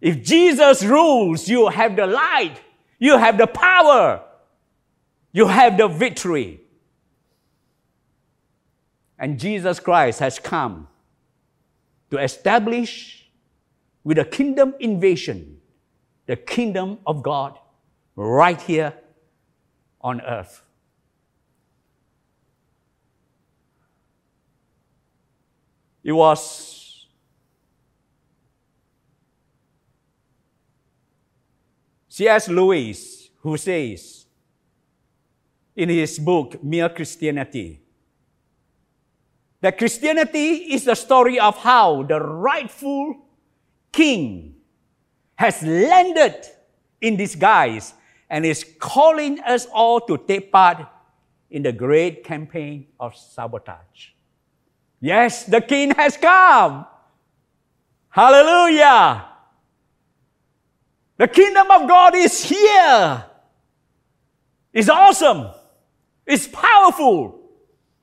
If 0.00 0.24
Jesus 0.24 0.82
rules, 0.82 1.48
you 1.48 1.68
have 1.68 1.94
the 1.94 2.06
light, 2.06 2.60
you 2.98 3.16
have 3.18 3.38
the 3.38 3.46
power, 3.46 4.22
you 5.30 5.46
have 5.46 5.76
the 5.76 5.86
victory. 5.86 6.60
And 9.18 9.38
Jesus 9.38 9.78
Christ 9.78 10.18
has 10.18 10.40
come 10.40 10.88
to 12.10 12.18
establish 12.18 13.28
with 14.02 14.18
a 14.18 14.24
kingdom 14.24 14.74
invasion 14.80 15.58
the 16.26 16.36
kingdom 16.36 16.98
of 17.06 17.22
God 17.22 17.58
right 18.16 18.60
here 18.60 18.94
on 20.00 20.20
earth. 20.22 20.62
It 26.02 26.12
was 26.12 26.81
C.S. 32.12 32.46
Lewis, 32.50 33.30
who 33.40 33.56
says, 33.56 34.26
in 35.74 35.88
his 35.88 36.18
book, 36.18 36.62
Mere 36.62 36.90
Christianity, 36.90 37.80
that 39.62 39.78
Christianity 39.78 40.74
is 40.74 40.84
the 40.84 40.94
story 40.94 41.40
of 41.40 41.56
how 41.56 42.02
the 42.02 42.20
rightful 42.20 43.16
king 43.90 44.56
has 45.36 45.62
landed 45.62 46.36
in 47.00 47.16
disguise 47.16 47.94
and 48.28 48.44
is 48.44 48.62
calling 48.78 49.40
us 49.40 49.64
all 49.72 49.98
to 50.02 50.18
take 50.18 50.52
part 50.52 50.86
in 51.48 51.62
the 51.62 51.72
great 51.72 52.24
campaign 52.24 52.88
of 53.00 53.16
sabotage. 53.16 54.10
Yes, 55.00 55.46
the 55.46 55.62
king 55.62 55.92
has 55.92 56.18
come. 56.18 56.84
Hallelujah. 58.10 59.31
The 61.22 61.28
kingdom 61.28 61.70
of 61.70 61.88
God 61.88 62.16
is 62.16 62.42
here. 62.42 63.24
It's 64.72 64.88
awesome. 64.88 65.52
It's 66.26 66.48
powerful. 66.48 67.38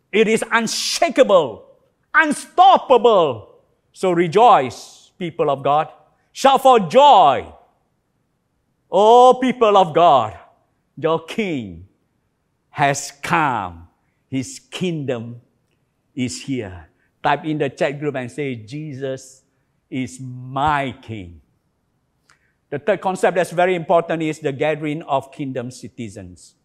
It 0.09 0.29
is 0.29 0.41
unshakable, 0.49 1.65
unstoppable. 2.13 3.59
So 3.91 4.13
rejoice, 4.13 5.11
people 5.19 5.49
of 5.49 5.63
God. 5.63 5.89
Shout 6.31 6.63
for 6.63 6.79
joy. 6.79 7.51
Oh, 8.89 9.37
people 9.41 9.75
of 9.75 9.93
God, 9.93 10.39
your 10.95 11.25
King 11.25 11.89
has 12.69 13.11
come. 13.21 13.89
His 14.29 14.61
kingdom 14.71 15.41
is 16.15 16.41
here. 16.43 16.87
Type 17.21 17.43
in 17.43 17.57
the 17.57 17.69
chat 17.69 17.99
group 17.99 18.15
and 18.15 18.31
say, 18.31 18.55
Jesus 18.55 19.41
is 19.89 20.21
my 20.21 20.95
King. 21.01 21.41
The 22.69 22.79
third 22.79 23.01
concept 23.01 23.35
that's 23.35 23.51
very 23.51 23.75
important 23.75 24.21
is 24.21 24.39
the 24.39 24.51
gathering 24.51 25.01
of 25.03 25.31
kingdom 25.31 25.71
citizens. 25.71 26.55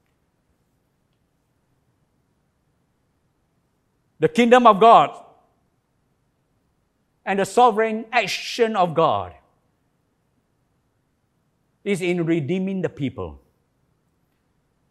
The 4.20 4.28
kingdom 4.28 4.66
of 4.66 4.80
God 4.80 5.10
and 7.24 7.38
the 7.38 7.44
sovereign 7.44 8.04
action 8.12 8.76
of 8.76 8.94
God 8.94 9.34
is 11.82 12.00
in 12.00 12.24
redeeming 12.24 12.82
the 12.82 12.88
people. 12.88 13.40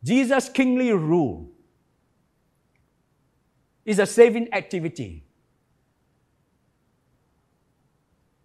Jesus' 0.04 0.50
kingly 0.50 0.92
rule 0.92 1.50
is 3.86 4.00
a 4.00 4.06
saving 4.06 4.54
activity. 4.54 5.24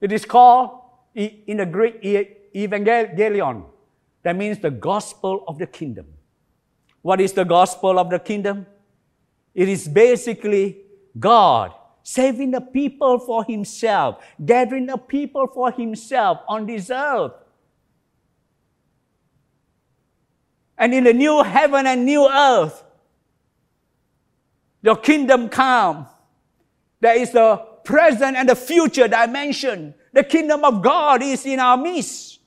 It 0.00 0.12
is 0.12 0.24
called 0.24 0.80
in 1.14 1.56
the 1.56 1.66
Greek 1.66 1.98
evangelion. 2.54 3.64
That 4.22 4.36
means 4.36 4.58
the 4.58 4.70
gospel 4.70 5.44
of 5.46 5.58
the 5.58 5.66
kingdom. 5.66 6.06
What 7.02 7.20
is 7.20 7.32
the 7.32 7.44
gospel 7.44 7.98
of 7.98 8.10
the 8.10 8.18
kingdom? 8.18 8.66
It 9.54 9.68
is 9.68 9.88
basically 9.88 10.78
God 11.18 11.72
saving 12.02 12.50
the 12.52 12.60
people 12.60 13.18
for 13.18 13.44
himself, 13.44 14.24
gathering 14.44 14.86
the 14.86 14.96
people 14.96 15.46
for 15.46 15.70
himself 15.70 16.38
on 16.48 16.66
this 16.66 16.90
earth. 16.90 17.32
And 20.78 20.94
in 20.94 21.04
the 21.04 21.12
new 21.12 21.42
heaven 21.42 21.86
and 21.86 22.04
new 22.04 22.26
earth, 22.28 22.84
your 24.80 24.96
kingdom 24.96 25.48
come. 25.48 26.06
There 27.00 27.20
is 27.20 27.32
the 27.32 27.56
present 27.84 28.36
and 28.36 28.48
the 28.48 28.56
future 28.56 29.08
dimension. 29.08 29.94
The 30.12 30.24
kingdom 30.24 30.64
of 30.64 30.82
God 30.82 31.22
is 31.22 31.44
in 31.46 31.60
our 31.60 31.76
midst. 31.76 32.37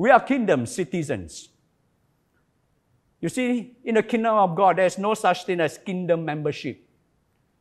We 0.00 0.08
are 0.08 0.20
kingdom 0.20 0.64
citizens. 0.64 1.50
You 3.20 3.28
see, 3.28 3.76
in 3.84 3.96
the 3.96 4.02
kingdom 4.02 4.34
of 4.34 4.56
God, 4.56 4.78
there's 4.78 4.96
no 4.96 5.12
such 5.12 5.44
thing 5.44 5.60
as 5.60 5.76
kingdom 5.76 6.24
membership. 6.24 6.80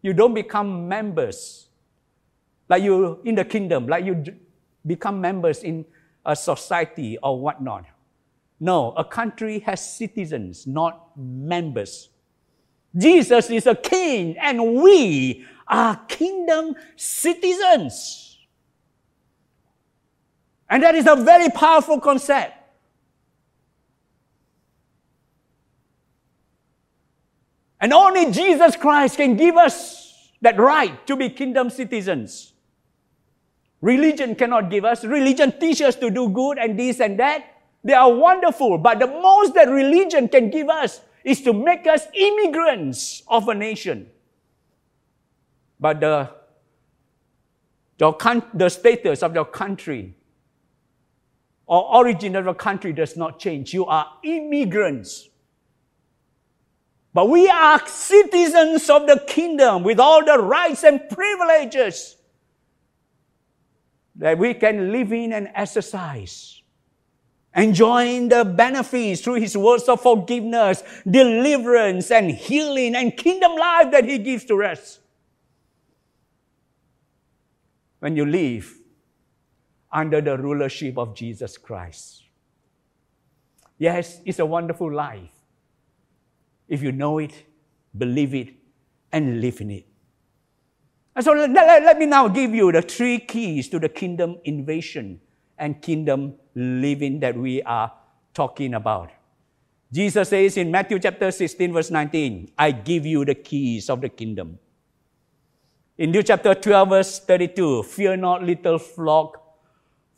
You 0.02 0.14
don't 0.14 0.34
become 0.34 0.88
members 0.88 1.68
like 2.70 2.82
you 2.82 3.20
in 3.26 3.36
the 3.36 3.44
kingdom, 3.44 3.88
like 3.88 4.06
you 4.06 4.24
become 4.86 5.20
members 5.20 5.64
in 5.64 5.84
a 6.26 6.34
society 6.34 7.18
or 7.22 7.38
whatnot. 7.38 7.84
No, 8.58 8.94
a 8.94 9.04
country 9.04 9.60
has 9.60 9.86
citizens, 9.86 10.66
not 10.66 11.12
members. 11.18 12.08
Jesus 12.96 13.50
is 13.50 13.68
a 13.68 13.76
king, 13.76 14.38
and 14.38 14.76
we 14.76 15.46
are 15.68 15.98
kingdom 16.08 16.74
citizens. 16.96 18.29
And 20.70 20.84
that 20.84 20.96
is 20.96 21.08
a 21.08 21.16
very 21.16 21.50
powerful 21.50 22.00
concept. 22.00 22.54
And 27.82 27.94
only 27.94 28.32
Jesus 28.32 28.76
Christ 28.76 29.18
can 29.18 29.36
give 29.36 29.56
us 29.56 30.32
that 30.42 30.60
right 30.60 31.06
to 31.08 31.16
be 31.16 31.30
kingdom 31.30 31.70
citizens. 31.70 32.54
Religion 33.82 34.36
cannot 34.36 34.70
give 34.70 34.84
us. 34.84 35.06
Religion 35.06 35.58
teaches 35.60 35.82
us 35.82 35.96
to 35.96 36.10
do 36.10 36.30
good 36.30 36.58
and 36.58 36.78
this 36.78 37.00
and 37.00 37.18
that. 37.20 37.46
They 37.84 37.94
are 37.94 38.14
wonderful, 38.14 38.78
but 38.78 39.00
the 39.00 39.08
most 39.08 39.54
that 39.56 39.70
religion 39.70 40.28
can 40.28 40.50
give 40.50 40.68
us 40.68 41.00
is 41.24 41.42
to 41.44 41.54
make 41.54 41.88
us 41.88 42.08
immigrants 42.14 43.24
of 43.28 43.48
a 43.48 43.56
nation. 43.56 44.10
But 45.80 46.02
the, 46.02 46.30
your 47.98 48.18
the 48.54 48.70
status 48.70 49.24
of 49.24 49.34
your 49.34 49.46
country 49.46 50.16
or 51.70 51.96
origin 51.96 52.36
of 52.36 52.48
a 52.48 52.54
country 52.56 52.92
does 52.92 53.16
not 53.16 53.38
change. 53.38 53.76
You 53.76 53.86
are 53.86 54.08
immigrants. 54.24 55.30
But 57.14 57.30
we 57.30 57.48
are 57.48 57.86
citizens 57.86 58.90
of 58.90 59.06
the 59.06 59.24
kingdom 59.28 59.84
with 59.84 60.00
all 60.00 60.26
the 60.26 60.40
rights 60.40 60.84
and 60.84 61.08
privileges 61.10 62.16
that 64.16 64.40
we 64.40 64.56
can 64.56 64.92
live 64.92 65.14
in 65.14 65.32
and 65.32 65.50
exercise 65.54 66.64
enjoying 67.56 68.30
the 68.30 68.46
benefits 68.46 69.22
through 69.22 69.36
His 69.36 69.56
words 69.58 69.84
of 69.90 70.02
forgiveness, 70.02 70.84
deliverance, 71.10 72.10
and 72.12 72.32
healing, 72.32 72.96
and 72.96 73.16
kingdom 73.16 73.56
life 73.56 73.92
that 73.92 74.06
He 74.06 74.18
gives 74.18 74.46
to 74.46 74.64
us. 74.64 75.00
When 78.00 78.16
you 78.16 78.26
live 78.26 78.79
under 79.92 80.22
the 80.22 80.38
rulership 80.38 80.98
of 80.98 81.16
Jesus 81.16 81.58
Christ. 81.58 82.24
Yes, 83.78 84.22
it's 84.26 84.40
a 84.40 84.46
wonderful 84.46 84.94
life. 84.94 85.32
If 86.68 86.84
you 86.84 86.92
know 86.92 87.18
it, 87.20 87.34
believe 87.98 88.36
it, 88.36 88.50
and 89.12 89.42
live 89.42 89.62
in 89.62 89.72
it. 89.72 89.86
And 91.16 91.26
so 91.26 91.34
let, 91.34 91.52
let, 91.52 91.98
me 91.98 92.06
now 92.06 92.28
give 92.28 92.54
you 92.54 92.72
the 92.72 92.82
three 92.82 93.20
keys 93.20 93.68
to 93.70 93.80
the 93.80 93.90
kingdom 93.90 94.38
invasion 94.44 95.20
and 95.58 95.82
kingdom 95.82 96.36
living 96.56 97.20
that 97.22 97.36
we 97.36 97.62
are 97.64 97.92
talking 98.34 98.74
about. 98.74 99.12
Jesus 99.92 100.30
says 100.30 100.56
in 100.58 100.70
Matthew 100.70 101.00
chapter 101.00 101.32
16, 101.32 101.74
verse 101.74 101.90
19, 101.90 102.52
I 102.58 102.72
give 102.72 103.06
you 103.06 103.26
the 103.26 103.34
keys 103.34 103.90
of 103.90 104.02
the 104.02 104.10
kingdom. 104.10 104.60
In 105.98 106.12
Luke 106.12 106.26
chapter 106.28 106.54
12, 106.54 106.90
verse 106.90 107.20
32, 107.20 107.84
fear 107.84 108.16
not, 108.16 108.44
little 108.44 108.78
flock, 108.78 109.49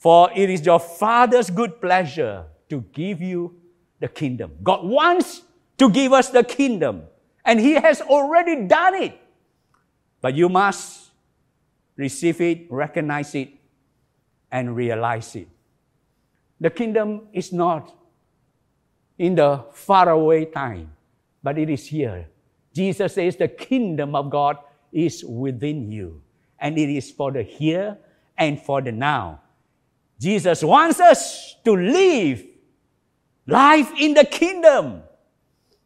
for 0.02 0.32
it 0.36 0.50
is 0.50 0.66
your 0.66 0.80
Father's 0.80 1.52
good 1.52 1.80
pleasure 1.80 2.46
to 2.70 2.82
give 2.92 3.22
you 3.22 3.56
the 4.00 4.08
kingdom. 4.08 4.52
God 4.64 4.84
wants 4.84 5.44
to 5.78 5.92
give 5.92 6.12
us 6.12 6.30
the 6.30 6.44
kingdom, 6.44 7.04
and 7.46 7.60
He 7.60 7.74
has 7.74 8.02
already 8.02 8.66
done 8.66 8.96
it. 8.96 9.14
But 10.20 10.34
you 10.34 10.50
must 10.50 11.12
receive 11.96 12.42
it, 12.42 12.66
recognize 12.72 13.36
it, 13.36 13.50
and 14.52 14.76
realize 14.76 15.36
it. 15.36 15.48
The 16.60 16.72
kingdom 16.72 17.28
is 17.32 17.54
not 17.54 17.96
in 19.20 19.36
the 19.36 19.66
faraway 19.72 20.46
time, 20.46 20.94
but 21.44 21.60
it 21.60 21.70
is 21.70 21.86
here. 21.86 22.28
Jesus 22.74 23.14
says 23.14 23.36
the 23.36 23.48
kingdom 23.48 24.16
of 24.16 24.32
God 24.32 24.58
is 24.92 25.24
within 25.24 25.92
you, 25.92 26.24
and 26.58 26.80
it 26.80 26.90
is 26.90 27.12
for 27.12 27.32
the 27.32 27.44
here 27.44 28.00
and 28.36 28.60
for 28.60 28.82
the 28.82 28.92
now. 28.92 29.42
Jesus 30.22 30.64
wants 30.64 31.00
us 31.00 31.56
to 31.66 31.76
live 31.76 32.46
life 33.48 33.92
in 33.98 34.14
the 34.14 34.24
kingdom. 34.24 35.02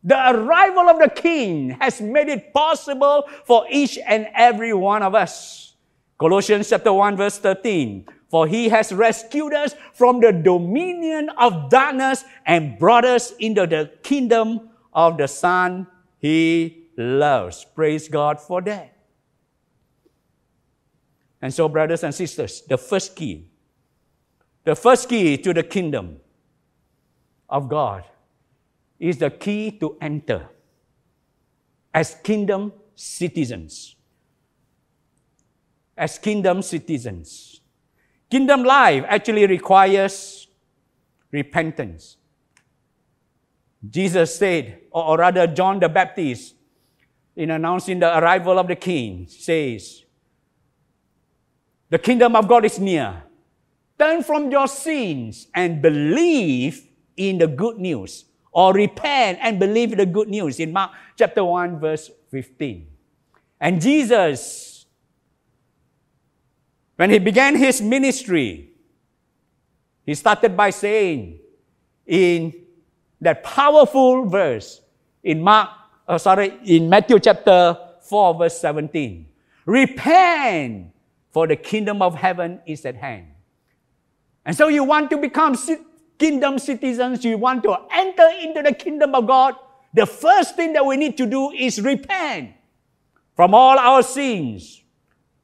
The 0.03 0.35
arrival 0.35 0.89
of 0.89 0.99
the 0.99 1.09
King 1.09 1.69
has 1.79 2.01
made 2.01 2.27
it 2.27 2.53
possible 2.53 3.23
for 3.45 3.65
each 3.71 3.97
and 4.05 4.27
every 4.35 4.73
one 4.73 5.03
of 5.03 5.15
us. 5.15 5.75
Colossians 6.19 6.69
chapter 6.69 6.91
1 6.91 7.15
verse 7.15 7.39
13. 7.39 8.05
For 8.27 8.45
he 8.45 8.67
has 8.67 8.91
rescued 8.91 9.53
us 9.53 9.73
from 9.93 10.19
the 10.19 10.33
dominion 10.33 11.29
of 11.37 11.69
darkness 11.69 12.25
and 12.45 12.77
brought 12.77 13.05
us 13.05 13.31
into 13.39 13.65
the 13.65 13.89
kingdom 14.03 14.69
of 14.91 15.17
the 15.17 15.27
Son 15.27 15.87
he 16.19 16.89
loves. 16.97 17.65
Praise 17.73 18.09
God 18.09 18.41
for 18.41 18.61
that. 18.63 18.97
And 21.41 21.53
so, 21.53 21.69
brothers 21.69 22.03
and 22.03 22.13
sisters, 22.13 22.63
the 22.67 22.77
first 22.77 23.15
key, 23.15 23.47
the 24.65 24.75
first 24.75 25.07
key 25.07 25.37
to 25.37 25.53
the 25.53 25.63
kingdom 25.63 26.17
of 27.47 27.69
God 27.69 28.03
is 28.99 29.17
the 29.17 29.29
key 29.29 29.71
to 29.79 29.95
enter 30.01 30.49
as 31.93 32.15
kingdom 32.23 32.73
citizens. 32.95 33.95
As 35.95 36.17
kingdom 36.17 36.61
citizens. 36.61 37.61
Kingdom 38.29 38.63
life 38.63 39.05
actually 39.07 39.45
requires 39.45 40.47
repentance. 41.31 42.17
Jesus 43.87 44.35
said, 44.35 44.81
or 44.89 45.17
rather, 45.17 45.45
John 45.45 45.79
the 45.79 45.87
Baptist, 45.87 46.55
in 47.35 47.51
announcing 47.51 47.99
the 47.99 48.17
arrival 48.17 48.57
of 48.57 48.67
the 48.67 48.75
king, 48.75 49.27
says, 49.27 50.03
The 51.89 51.99
kingdom 51.99 52.35
of 52.35 52.47
God 52.47 52.65
is 52.65 52.79
near. 52.79 53.24
Turn 53.97 54.23
from 54.23 54.51
your 54.51 54.67
sins 54.67 55.47
and 55.53 55.81
believe 55.81 56.83
in 57.15 57.37
the 57.37 57.47
good 57.47 57.77
news, 57.77 58.25
or 58.51 58.73
repent 58.73 59.39
and 59.41 59.59
believe 59.59 59.95
the 59.95 60.05
good 60.05 60.27
news 60.27 60.59
in 60.59 60.73
Mark 60.73 60.91
chapter 61.17 61.43
1, 61.43 61.79
verse 61.79 62.11
15. 62.29 62.87
And 63.59 63.81
Jesus, 63.81 64.85
when 66.97 67.09
he 67.09 67.19
began 67.19 67.55
his 67.55 67.81
ministry, 67.81 68.69
he 70.05 70.13
started 70.13 70.57
by 70.57 70.69
saying 70.71 71.39
in 72.05 72.53
that 73.21 73.43
powerful 73.43 74.25
verse 74.25 74.81
in 75.23 75.41
Mark, 75.41 75.69
uh, 76.07 76.17
sorry, 76.17 76.53
in 76.65 76.89
Matthew 76.89 77.19
chapter 77.19 77.77
4, 78.01 78.35
verse 78.35 78.59
17. 78.59 79.25
Repent, 79.65 80.91
for 81.31 81.47
the 81.47 81.55
kingdom 81.55 82.01
of 82.01 82.15
heaven 82.15 82.59
is 82.67 82.85
at 82.85 82.95
hand. 82.95 83.27
And 84.45 84.55
so 84.55 84.67
you 84.67 84.83
want 84.83 85.09
to 85.09 85.17
become 85.17 85.57
kingdom 86.17 86.59
citizens, 86.59 87.25
you 87.25 87.37
want 87.37 87.63
to 87.63 87.77
enter 87.91 88.29
into 88.39 88.61
the 88.61 88.73
kingdom 88.73 89.15
of 89.15 89.27
God, 89.27 89.55
the 89.93 90.05
first 90.05 90.55
thing 90.55 90.73
that 90.73 90.85
we 90.85 90.97
need 90.97 91.17
to 91.17 91.25
do 91.25 91.51
is 91.51 91.81
repent 91.81 92.51
from 93.35 93.53
all 93.53 93.79
our 93.79 94.03
sins, 94.03 94.83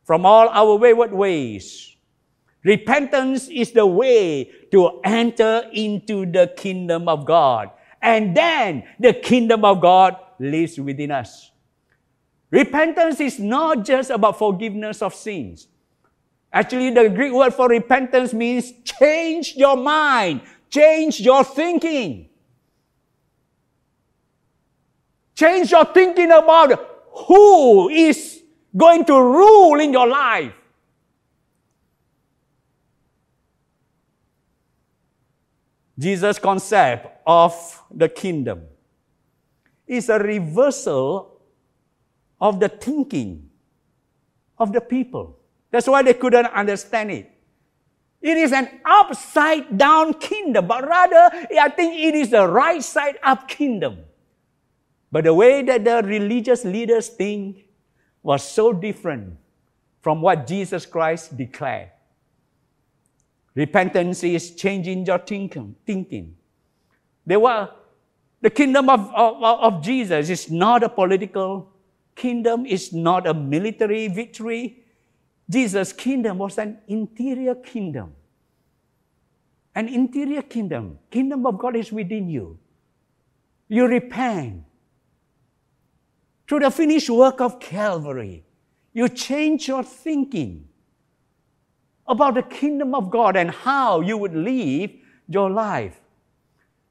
from 0.03 0.25
all 0.25 0.49
our 0.49 0.75
wayward 0.75 1.11
ways. 1.11 1.95
Repentance 2.63 3.47
is 3.47 3.71
the 3.71 3.85
way 3.85 4.51
to 4.71 5.01
enter 5.03 5.63
into 5.73 6.25
the 6.25 6.53
kingdom 6.55 7.09
of 7.09 7.25
God. 7.25 7.71
And 8.01 8.35
then 8.35 8.83
the 8.99 9.13
kingdom 9.13 9.65
of 9.65 9.81
God 9.81 10.15
lives 10.39 10.79
within 10.79 11.11
us. 11.11 11.51
Repentance 12.51 13.19
is 13.19 13.39
not 13.39 13.85
just 13.85 14.09
about 14.09 14.37
forgiveness 14.37 15.01
of 15.01 15.15
sins. 15.15 15.67
Actually, 16.53 16.91
the 16.91 17.09
Greek 17.09 17.31
word 17.31 17.53
for 17.53 17.69
repentance 17.69 18.33
means 18.33 18.73
change 18.83 19.55
your 19.55 19.77
mind, 19.77 20.41
change 20.69 21.21
your 21.21 21.43
thinking. 21.43 22.27
Change 25.33 25.71
your 25.71 25.85
thinking 25.85 26.31
about 26.31 26.71
who 27.27 27.89
is 27.89 28.43
going 28.75 29.05
to 29.05 29.13
rule 29.13 29.79
in 29.79 29.93
your 29.93 30.07
life. 30.07 30.53
Jesus' 35.97 36.39
concept 36.39 37.21
of 37.25 37.83
the 37.91 38.09
kingdom 38.09 38.63
is 39.87 40.09
a 40.09 40.17
reversal 40.17 41.41
of 42.39 42.59
the 42.59 42.69
thinking 42.69 43.49
of 44.57 44.73
the 44.73 44.81
people. 44.81 45.40
That's 45.71 45.87
why 45.87 46.03
they 46.03 46.13
couldn't 46.13 46.47
understand 46.47 47.11
it. 47.11 47.31
It 48.21 48.37
is 48.37 48.51
an 48.51 48.69
upside 48.85 49.77
down 49.77 50.13
kingdom, 50.13 50.67
but 50.67 50.87
rather, 50.87 51.47
I 51.59 51.69
think 51.69 51.99
it 51.99 52.13
is 52.13 52.29
the 52.29 52.47
right 52.47 52.83
side 52.83 53.17
up 53.23 53.47
kingdom. 53.47 53.99
But 55.11 55.23
the 55.23 55.33
way 55.33 55.63
that 55.63 55.83
the 55.83 56.03
religious 56.05 56.63
leaders 56.63 57.09
think 57.09 57.65
was 58.21 58.43
so 58.43 58.71
different 58.73 59.37
from 60.01 60.21
what 60.21 60.45
Jesus 60.45 60.85
Christ 60.85 61.35
declared. 61.35 61.89
Repentance 63.55 64.23
is 64.23 64.55
changing 64.55 65.05
your 65.05 65.19
thinking. 65.19 66.35
They 67.25 67.37
were, 67.37 67.69
the 68.39 68.49
kingdom 68.49 68.89
of, 68.89 69.11
of, 69.13 69.43
of 69.43 69.83
Jesus 69.83 70.29
is 70.29 70.49
not 70.49 70.83
a 70.83 70.89
political 70.89 71.71
kingdom, 72.15 72.65
it's 72.65 72.93
not 72.93 73.27
a 73.27 73.33
military 73.33 74.07
victory. 74.07 74.80
Jesus' 75.49 75.93
kingdom 75.93 76.37
was 76.37 76.57
an 76.57 76.79
interior 76.87 77.55
kingdom. 77.55 78.13
An 79.75 79.87
interior 79.87 80.41
kingdom. 80.41 80.99
Kingdom 81.09 81.45
of 81.45 81.57
God 81.57 81.75
is 81.75 81.91
within 81.91 82.29
you. 82.29 82.57
You 83.67 83.87
repent. 83.87 84.63
Through 86.47 86.59
the 86.59 86.71
finished 86.71 87.09
work 87.09 87.39
of 87.39 87.59
Calvary, 87.59 88.43
you 88.93 89.07
change 89.07 89.67
your 89.67 89.83
thinking 89.83 90.67
about 92.07 92.35
the 92.35 92.43
kingdom 92.43 92.93
of 92.93 93.09
God 93.09 93.37
and 93.37 93.49
how 93.49 94.01
you 94.01 94.17
would 94.17 94.35
live 94.35 94.91
your 95.29 95.49
life. 95.49 96.01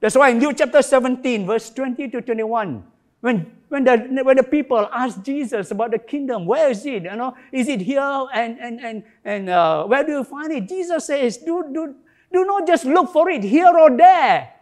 That's 0.00 0.16
why 0.16 0.30
in 0.30 0.40
Luke 0.40 0.56
chapter 0.56 0.80
17, 0.80 1.46
verse 1.46 1.68
20 1.70 2.08
to 2.08 2.22
21, 2.22 2.82
when, 3.20 3.52
when, 3.70 3.84
the, 3.84 3.96
when 4.24 4.36
the 4.36 4.42
people 4.42 4.88
ask 4.92 5.22
Jesus 5.22 5.70
about 5.70 5.92
the 5.92 5.98
kingdom, 5.98 6.44
where 6.44 6.70
is 6.70 6.84
it? 6.84 7.04
You 7.04 7.14
know, 7.14 7.36
is 7.52 7.68
it 7.68 7.80
here 7.80 8.26
and, 8.34 8.58
and, 8.58 8.80
and, 8.80 9.04
and 9.24 9.48
uh, 9.48 9.84
where 9.84 10.04
do 10.04 10.10
you 10.10 10.24
find 10.24 10.50
it? 10.50 10.68
Jesus 10.68 11.06
says, 11.06 11.36
do, 11.38 11.64
do, 11.72 11.94
do 12.32 12.44
not 12.44 12.66
just 12.66 12.84
look 12.84 13.12
for 13.12 13.30
it 13.30 13.44
here 13.44 13.72
or 13.72 13.96
there. 13.96 14.52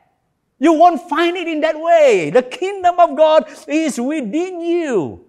You 0.59 0.75
won't 0.75 1.09
find 1.09 1.39
it 1.39 1.49
in 1.49 1.63
that 1.63 1.81
way. 1.81 2.29
The 2.29 2.43
kingdom 2.43 3.01
of 3.01 3.17
God 3.17 3.49
is 3.67 3.99
within 3.99 4.61
you. 4.61 5.25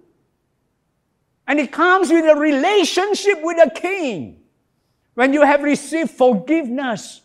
And 1.48 1.58
it 1.58 1.72
comes 1.72 2.10
with 2.10 2.26
a 2.26 2.38
relationship 2.38 3.42
with 3.42 3.58
the 3.64 3.72
king 3.74 4.42
when 5.14 5.32
you 5.32 5.44
have 5.44 5.64
received 5.64 6.12
forgiveness 6.12 7.22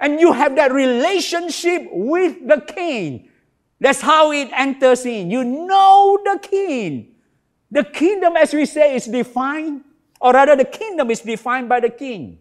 and 0.00 0.18
you 0.18 0.32
have 0.32 0.56
that 0.56 0.72
relationship 0.72 1.86
with 1.92 2.48
the 2.48 2.60
king. 2.60 3.30
That's 3.80 4.00
how 4.00 4.32
it 4.32 4.48
enters 4.52 5.04
in. 5.04 5.30
You 5.30 5.44
know 5.44 6.18
the 6.24 6.38
king. 6.38 7.14
The 7.70 7.84
kingdom, 7.84 8.36
as 8.36 8.52
we 8.52 8.66
say, 8.66 8.94
is 8.96 9.06
defined, 9.06 9.82
or 10.20 10.32
rather, 10.32 10.56
the 10.56 10.64
kingdom 10.64 11.10
is 11.10 11.20
defined 11.20 11.68
by 11.68 11.80
the 11.80 11.90
king. 11.90 12.38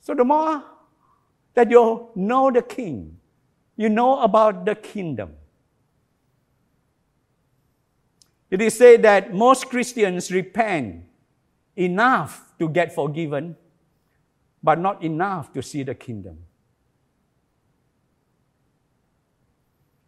So 0.00 0.14
the 0.14 0.24
more 0.24 0.62
that 1.54 1.70
you 1.70 2.10
know 2.14 2.50
the 2.50 2.62
king, 2.62 3.16
you 3.76 3.88
know 3.88 4.20
about 4.22 4.64
the 4.64 4.74
kingdom. 4.74 5.32
It 8.50 8.60
is 8.60 8.78
said 8.78 9.02
that 9.02 9.34
most 9.34 9.68
Christians 9.68 10.30
repent 10.30 11.04
enough 11.74 12.52
to 12.58 12.68
get 12.68 12.94
forgiven, 12.94 13.56
but 14.64 14.78
not 14.78 15.04
enough 15.04 15.52
to 15.52 15.62
see 15.62 15.82
the 15.82 15.94
kingdom. 15.94 16.38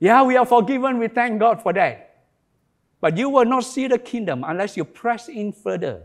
Yeah, 0.01 0.23
we 0.23 0.37
are 0.37 0.47
forgiven. 0.47 0.99
We 0.99 1.09
thank 1.09 1.39
God 1.39 1.63
for 1.63 1.75
that. 1.75 2.25
But 3.03 3.19
you 3.19 3.29
will 3.29 3.45
not 3.45 3.65
see 3.65 3.87
the 3.87 3.99
kingdom 3.99 4.45
unless 4.47 4.75
you 4.75 4.85
press 4.85 5.29
in 5.29 5.53
further 5.53 6.05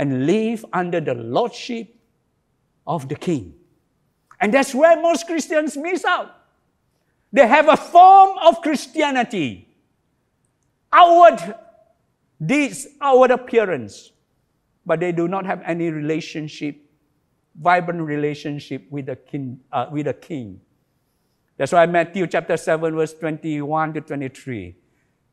and 0.00 0.26
live 0.26 0.64
under 0.72 1.00
the 1.00 1.14
lordship 1.14 1.94
of 2.88 3.08
the 3.08 3.14
king. 3.14 3.54
And 4.40 4.52
that's 4.52 4.74
where 4.74 5.00
most 5.00 5.28
Christians 5.28 5.76
miss 5.76 6.04
out. 6.04 6.34
They 7.32 7.46
have 7.46 7.68
a 7.68 7.76
form 7.76 8.36
of 8.44 8.60
Christianity 8.62 9.68
outward 10.92 11.54
deeds, 12.44 12.88
outward 13.00 13.30
appearance, 13.30 14.10
but 14.84 14.98
they 14.98 15.12
do 15.12 15.28
not 15.28 15.46
have 15.46 15.62
any 15.64 15.88
relationship, 15.88 16.81
vibrant 17.54 18.00
relationship 18.00 18.84
with 18.90 19.06
the 19.06 19.16
king. 19.16 19.60
Uh, 19.70 19.86
with 19.90 20.06
the 20.06 20.14
king. 20.14 20.60
That's 21.56 21.72
why 21.72 21.86
Matthew 21.86 22.26
chapter 22.26 22.56
7, 22.56 22.94
verse 22.94 23.14
21 23.14 23.94
to 23.94 24.00
23. 24.00 24.76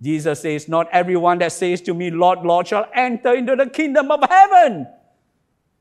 Jesus 0.01 0.41
says, 0.41 0.67
Not 0.67 0.87
everyone 0.91 1.39
that 1.39 1.51
says 1.51 1.81
to 1.81 1.93
me, 1.93 2.11
Lord, 2.11 2.39
Lord, 2.41 2.67
shall 2.67 2.87
enter 2.93 3.33
into 3.33 3.55
the 3.55 3.67
kingdom 3.67 4.11
of 4.11 4.23
heaven, 4.29 4.87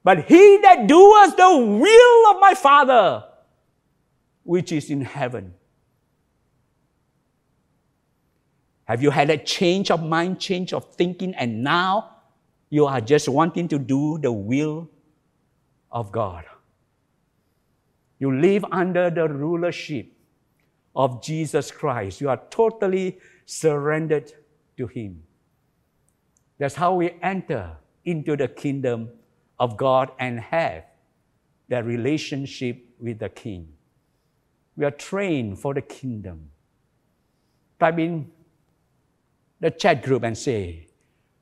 but 0.02 0.24
he 0.24 0.58
that 0.62 0.86
doeth 0.86 1.36
the 1.36 1.56
will 1.56 2.30
of 2.30 2.40
my 2.40 2.54
Father, 2.54 3.24
which 4.42 4.72
is 4.72 4.90
in 4.90 5.02
heaven. 5.02 5.54
Have 8.84 9.02
you 9.02 9.10
had 9.10 9.28
a 9.28 9.36
change 9.36 9.90
of 9.90 10.02
mind, 10.02 10.40
change 10.40 10.72
of 10.72 10.94
thinking, 10.94 11.34
and 11.34 11.62
now 11.62 12.16
you 12.70 12.86
are 12.86 13.00
just 13.00 13.28
wanting 13.28 13.68
to 13.68 13.78
do 13.78 14.18
the 14.18 14.32
will 14.32 14.88
of 15.90 16.12
God? 16.12 16.44
You 18.18 18.34
live 18.40 18.64
under 18.72 19.10
the 19.10 19.28
rulership 19.28 20.12
of 20.94 21.22
Jesus 21.22 21.70
Christ. 21.70 22.20
You 22.20 22.28
are 22.28 22.40
totally 22.50 23.18
surrendered 23.46 24.32
to 24.76 24.86
Him. 24.86 25.22
That's 26.58 26.74
how 26.74 26.94
we 26.94 27.14
enter 27.22 27.76
into 28.04 28.36
the 28.36 28.48
kingdom 28.48 29.10
of 29.60 29.76
God 29.76 30.10
and 30.18 30.40
have 30.40 30.84
that 31.68 31.84
relationship 31.84 32.84
with 32.98 33.20
the 33.20 33.28
King. 33.28 33.68
We 34.76 34.84
are 34.84 34.90
trained 34.90 35.58
for 35.58 35.74
the 35.74 35.82
kingdom. 35.82 36.50
Type 37.78 37.98
in 37.98 38.30
the 39.60 39.70
chat 39.70 40.02
group 40.02 40.24
and 40.24 40.36
say, 40.36 40.88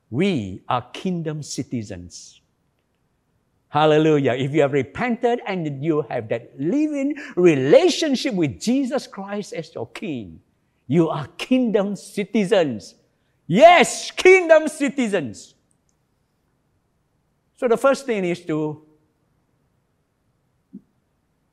We 0.09 0.61
are 0.67 0.83
kingdom 0.91 1.41
citizens. 1.41 2.36
Hallelujah. 3.69 4.33
If 4.33 4.53
you 4.53 4.61
have 4.61 4.71
repented 4.71 5.41
and 5.45 5.83
you 5.83 6.03
have 6.09 6.29
that 6.29 6.51
living 6.57 7.15
relationship 7.35 8.33
with 8.33 8.59
Jesus 8.59 9.07
Christ 9.07 9.53
as 9.53 9.73
your 9.75 9.87
King, 9.87 10.39
you 10.87 11.09
are 11.09 11.27
kingdom 11.37 11.95
citizens. 11.95 12.95
Yes, 13.45 14.11
kingdom 14.11 14.67
citizens. 14.67 15.55
So 17.57 17.67
the 17.67 17.77
first 17.77 18.05
thing 18.05 18.23
is 18.23 18.45
to 18.45 18.85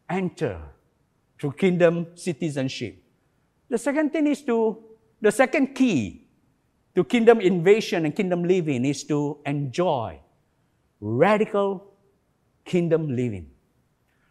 enter 0.09 0.61
to 1.38 1.53
kingdom 1.53 2.07
citizenship. 2.14 3.03
The 3.68 3.79
second 3.79 4.12
thing 4.12 4.27
is 4.27 4.42
to, 4.42 4.85
the 5.20 5.33
second 5.33 5.74
key 5.74 6.29
to 6.94 7.03
kingdom 7.03 7.40
invasion 7.40 8.05
and 8.05 8.14
kingdom 8.14 8.44
living 8.44 8.85
is 8.85 9.03
to 9.05 9.38
enjoy 9.44 10.20
radical 11.00 11.93
kingdom 12.64 13.14
living, 13.14 13.50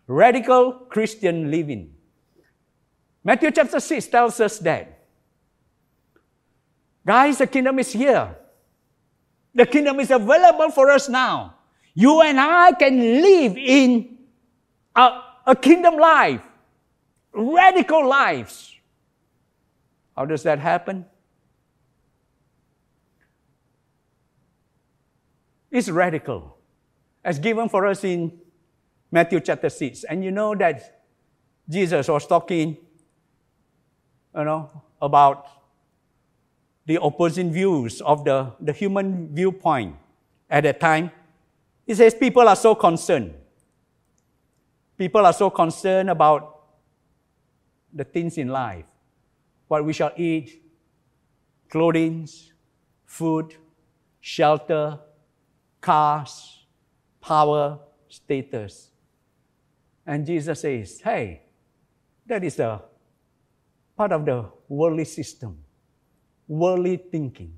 radical 0.07 0.73
Christian 0.89 1.51
living. 1.51 1.93
Matthew 3.23 3.51
chapter 3.51 3.79
6 3.79 4.07
tells 4.07 4.39
us 4.39 4.59
that. 4.59 4.99
Guys, 7.05 7.37
the 7.37 7.47
kingdom 7.47 7.79
is 7.79 7.91
here. 7.91 8.35
The 9.55 9.65
kingdom 9.65 9.99
is 9.99 10.09
available 10.09 10.71
for 10.71 10.89
us 10.89 11.07
now. 11.09 11.55
You 11.93 12.21
and 12.21 12.39
I 12.39 12.71
can 12.71 12.97
live 12.97 13.55
in 13.55 14.17
a, 14.95 15.21
a 15.45 15.55
kingdom 15.55 15.97
life, 15.97 16.41
radical 17.31 18.07
lives. 18.07 18.75
How 20.15 20.25
does 20.25 20.43
that 20.43 20.59
happen? 20.59 21.05
It's 25.71 25.89
radical, 25.89 26.52
as 27.23 27.39
given 27.39 27.69
for 27.69 27.85
us 27.85 28.03
in 28.03 28.39
Matthew 29.11 29.39
chapter 29.39 29.69
6. 29.69 30.03
And 30.05 30.23
you 30.23 30.31
know 30.31 30.55
that 30.55 31.03
Jesus 31.69 32.07
was 32.07 32.27
talking, 32.27 32.77
you 34.35 34.43
know, 34.43 34.83
about 35.01 35.47
the 36.85 36.99
opposing 37.01 37.51
views 37.51 38.01
of 38.01 38.25
the, 38.25 38.51
the 38.59 38.73
human 38.73 39.33
viewpoint 39.33 39.95
at 40.49 40.63
that 40.63 40.79
time. 40.79 41.11
He 41.85 41.93
says 41.93 42.13
people 42.13 42.47
are 42.47 42.55
so 42.55 42.75
concerned. 42.75 43.33
People 44.97 45.25
are 45.25 45.33
so 45.33 45.49
concerned 45.49 46.09
about 46.09 46.49
the 47.93 48.03
things 48.03 48.37
in 48.37 48.47
life 48.49 48.85
what 49.67 49.85
we 49.85 49.93
shall 49.93 50.11
eat, 50.17 50.61
clothing, 51.67 52.27
food, 53.05 53.55
shelter, 54.19 54.99
cars, 55.81 56.62
power, 57.23 57.79
status. 58.09 58.91
And 60.05 60.25
Jesus 60.25 60.59
says, 60.59 60.99
hey, 60.99 61.43
that 62.27 62.43
is 62.43 62.59
a 62.59 62.81
part 63.95 64.11
of 64.11 64.25
the 64.25 64.49
worldly 64.67 65.05
system, 65.05 65.57
worldly 66.47 66.97
thinking. 66.97 67.57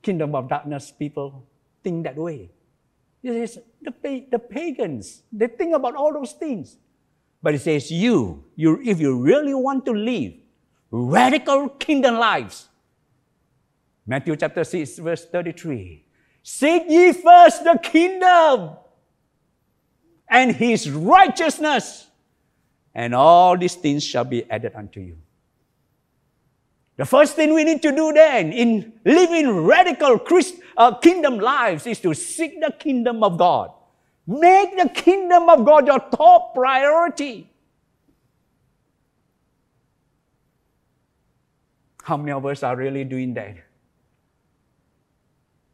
Kingdom 0.00 0.34
of 0.34 0.48
darkness 0.48 0.90
people 0.90 1.44
think 1.84 2.04
that 2.04 2.16
way. 2.16 2.50
He 3.20 3.28
says, 3.28 3.58
the, 3.82 3.92
the 4.30 4.38
pagans, 4.38 5.22
they 5.30 5.48
think 5.48 5.74
about 5.74 5.94
all 5.94 6.12
those 6.12 6.32
things. 6.32 6.78
But 7.42 7.52
he 7.52 7.58
says, 7.58 7.90
you, 7.90 8.44
you, 8.56 8.80
if 8.82 9.00
you 9.00 9.20
really 9.20 9.54
want 9.54 9.84
to 9.86 9.92
live 9.92 10.32
radical 10.90 11.68
kingdom 11.68 12.16
lives, 12.16 12.68
Matthew 14.06 14.36
chapter 14.36 14.64
6, 14.64 14.98
verse 14.98 15.26
33, 15.26 16.04
seek 16.48 16.84
ye 16.88 17.12
first 17.12 17.62
the 17.62 17.78
kingdom 17.82 18.70
and 20.28 20.56
his 20.56 20.90
righteousness, 20.90 22.06
and 22.94 23.14
all 23.14 23.56
these 23.56 23.74
things 23.74 24.02
shall 24.02 24.24
be 24.24 24.50
added 24.50 24.72
unto 24.74 24.98
you. 24.98 25.18
The 26.96 27.04
first 27.04 27.36
thing 27.36 27.52
we 27.52 27.64
need 27.64 27.82
to 27.82 27.92
do 27.94 28.12
then 28.14 28.52
in 28.52 28.94
living 29.04 29.50
radical 29.66 30.18
Christ, 30.18 30.54
uh, 30.76 30.94
kingdom 30.94 31.38
lives 31.38 31.86
is 31.86 32.00
to 32.00 32.14
seek 32.14 32.60
the 32.60 32.72
kingdom 32.72 33.22
of 33.22 33.36
God. 33.36 33.70
Make 34.26 34.76
the 34.76 34.88
kingdom 34.88 35.50
of 35.50 35.64
God 35.66 35.86
your 35.86 36.00
top 36.00 36.54
priority. 36.54 37.50
How 42.02 42.16
many 42.16 42.32
of 42.32 42.44
us 42.46 42.62
are 42.62 42.74
really 42.74 43.04
doing 43.04 43.34
that? 43.34 43.67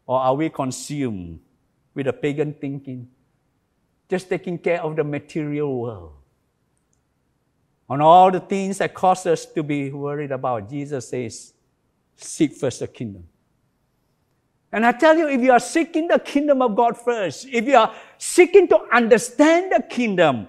Or 0.07 0.21
are 0.21 0.35
we 0.35 0.51
consumed 0.51 1.41
with 1.95 2.07
a 2.07 2.13
pagan 2.13 2.55
thinking, 2.55 3.09
just 4.09 4.29
taking 4.29 4.59
care 4.59 4.83
of 4.83 4.97
the 4.97 5.05
material 5.05 5.81
world? 5.81 6.13
on 7.89 8.01
all 8.01 8.31
the 8.31 8.41
things 8.41 8.79
that 8.79 8.95
cause 8.95 9.27
us 9.27 9.45
to 9.47 9.63
be 9.63 9.91
worried 9.91 10.33
about, 10.33 10.71
Jesus 10.71 11.09
says, 11.09 11.53
seek 12.17 12.55
first 12.55 12.81
the 12.81 12.89
kingdom. 12.89 13.25
And 14.73 14.85
I 14.85 14.93
tell 14.93 15.17
you, 15.17 15.29
if 15.29 15.41
you 15.41 15.53
are 15.53 15.61
seeking 15.61 16.09
the 16.09 16.19
kingdom 16.19 16.63
of 16.63 16.75
God 16.75 16.97
first, 16.99 17.47
if 17.47 17.65
you 17.65 17.77
are 17.77 17.95
seeking 18.19 18.67
to 18.69 18.79
understand 18.93 19.71
the 19.71 19.83
kingdom 19.83 20.49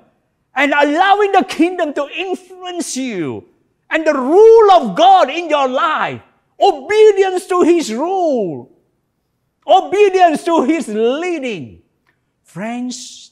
and 0.55 0.73
allowing 0.73 1.31
the 1.33 1.43
kingdom 1.43 1.93
to 1.93 2.07
influence 2.15 2.97
you 2.97 3.45
and 3.89 4.07
the 4.07 4.13
rule 4.13 4.71
of 4.71 4.95
God 4.95 5.29
in 5.29 5.49
your 5.49 5.67
life, 5.67 6.21
obedience 6.59 7.45
to 7.47 7.61
His 7.61 7.93
rule, 7.93 8.71
obedience 9.65 10.43
to 10.45 10.63
His 10.63 10.87
leading, 10.87 11.81
friends, 12.43 13.31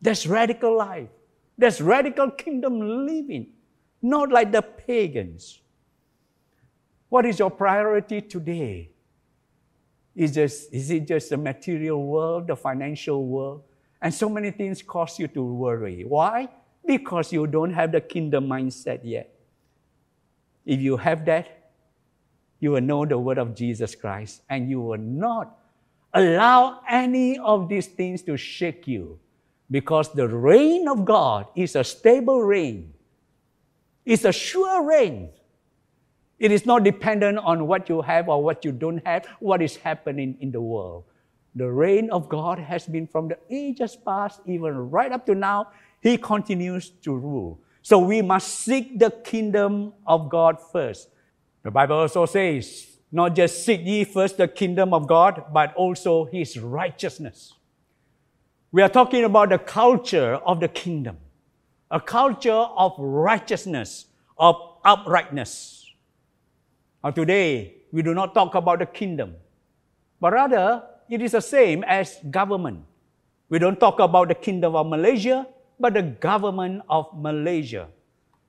that's 0.00 0.26
radical 0.26 0.76
life. 0.76 1.08
That's 1.56 1.80
radical 1.80 2.30
kingdom 2.30 2.80
living, 3.06 3.48
not 4.00 4.30
like 4.30 4.52
the 4.52 4.62
pagans. 4.62 5.60
What 7.08 7.26
is 7.26 7.38
your 7.38 7.50
priority 7.50 8.20
today? 8.20 8.90
Is, 10.14 10.34
just, 10.34 10.72
is 10.72 10.90
it 10.90 11.06
just 11.06 11.30
the 11.30 11.36
material 11.36 12.04
world, 12.04 12.46
the 12.48 12.56
financial 12.56 13.24
world? 13.24 13.62
And 14.00 14.12
so 14.12 14.28
many 14.28 14.50
things 14.50 14.82
cause 14.82 15.18
you 15.18 15.26
to 15.28 15.42
worry. 15.42 16.04
Why? 16.04 16.48
Because 16.84 17.32
you 17.32 17.46
don't 17.46 17.72
have 17.72 17.92
the 17.92 18.00
kingdom 18.00 18.46
mindset 18.48 19.00
yet. 19.02 19.34
If 20.64 20.80
you 20.80 20.96
have 20.96 21.24
that, 21.26 21.57
you 22.60 22.72
will 22.72 22.80
know 22.80 23.04
the 23.04 23.18
word 23.18 23.38
of 23.38 23.54
Jesus 23.54 23.94
Christ 23.94 24.42
and 24.48 24.68
you 24.68 24.80
will 24.80 24.98
not 24.98 25.56
allow 26.14 26.80
any 26.88 27.38
of 27.38 27.68
these 27.68 27.86
things 27.86 28.22
to 28.22 28.36
shake 28.36 28.88
you 28.88 29.18
because 29.70 30.12
the 30.12 30.26
reign 30.26 30.88
of 30.88 31.04
God 31.04 31.46
is 31.54 31.76
a 31.76 31.84
stable 31.84 32.42
reign. 32.42 32.92
It's 34.04 34.24
a 34.24 34.32
sure 34.32 34.84
reign. 34.84 35.30
It 36.38 36.52
is 36.52 36.64
not 36.64 36.84
dependent 36.84 37.38
on 37.38 37.66
what 37.66 37.88
you 37.88 38.00
have 38.00 38.28
or 38.28 38.42
what 38.42 38.64
you 38.64 38.72
don't 38.72 39.04
have, 39.06 39.26
what 39.40 39.60
is 39.60 39.76
happening 39.76 40.36
in 40.40 40.50
the 40.50 40.60
world. 40.60 41.04
The 41.54 41.70
reign 41.70 42.10
of 42.10 42.28
God 42.28 42.58
has 42.58 42.86
been 42.86 43.06
from 43.06 43.28
the 43.28 43.38
ages 43.50 43.96
past, 43.96 44.40
even 44.46 44.90
right 44.90 45.10
up 45.10 45.26
to 45.26 45.34
now. 45.34 45.68
He 46.00 46.16
continues 46.16 46.90
to 47.02 47.14
rule. 47.14 47.60
So 47.82 47.98
we 47.98 48.22
must 48.22 48.60
seek 48.60 48.98
the 48.98 49.10
kingdom 49.10 49.92
of 50.06 50.28
God 50.28 50.58
first. 50.72 51.08
The 51.62 51.70
Bible 51.70 51.96
also 51.96 52.26
says, 52.26 52.86
not 53.10 53.34
just 53.34 53.64
seek 53.64 53.80
ye 53.84 54.04
first 54.04 54.36
the 54.36 54.48
kingdom 54.48 54.92
of 54.92 55.06
God, 55.08 55.44
but 55.52 55.74
also 55.74 56.26
his 56.26 56.58
righteousness. 56.58 57.54
We 58.70 58.82
are 58.82 58.88
talking 58.88 59.24
about 59.24 59.48
the 59.48 59.58
culture 59.58 60.34
of 60.34 60.60
the 60.60 60.68
kingdom, 60.68 61.16
a 61.90 62.00
culture 62.00 62.52
of 62.52 62.92
righteousness, 62.98 64.06
of 64.36 64.56
uprightness. 64.84 65.90
Now, 67.02 67.10
today, 67.10 67.76
we 67.92 68.02
do 68.02 68.14
not 68.14 68.34
talk 68.34 68.54
about 68.54 68.80
the 68.80 68.86
kingdom, 68.86 69.36
but 70.20 70.32
rather 70.32 70.82
it 71.08 71.22
is 71.22 71.32
the 71.32 71.40
same 71.40 71.82
as 71.84 72.18
government. 72.30 72.84
We 73.48 73.58
don't 73.58 73.80
talk 73.80 73.98
about 73.98 74.28
the 74.28 74.34
kingdom 74.34 74.76
of 74.76 74.86
Malaysia, 74.86 75.46
but 75.80 75.94
the 75.94 76.02
government 76.02 76.82
of 76.90 77.06
Malaysia. 77.16 77.88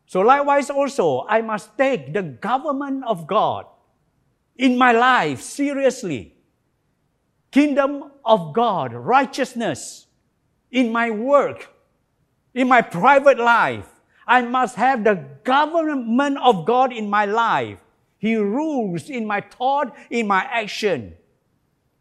So, 0.10 0.22
likewise, 0.22 0.72
also, 0.72 1.28
I 1.30 1.42
must 1.42 1.78
take 1.78 2.14
the 2.14 2.24
government 2.24 3.04
of 3.06 3.28
God 3.28 3.68
in 4.58 4.76
my 4.76 4.92
life 4.92 5.40
seriously. 5.40 6.34
Kingdom 7.52 8.10
of 8.26 8.52
God, 8.52 8.94
righteousness, 8.94 10.08
in 10.72 10.92
my 10.92 11.12
work, 11.12 11.70
in 12.56 12.68
my 12.68 12.82
private 12.82 13.38
life. 13.38 13.86
I 14.26 14.42
must 14.42 14.78
have 14.78 15.04
the 15.04 15.14
government 15.44 16.40
of 16.42 16.66
God 16.66 16.92
in 16.92 17.08
my 17.08 17.26
life. 17.26 17.78
He 18.18 18.36
rules 18.36 19.12
in 19.12 19.28
my 19.28 19.42
thought, 19.42 19.96
in 20.10 20.26
my 20.26 20.42
action. 20.42 21.14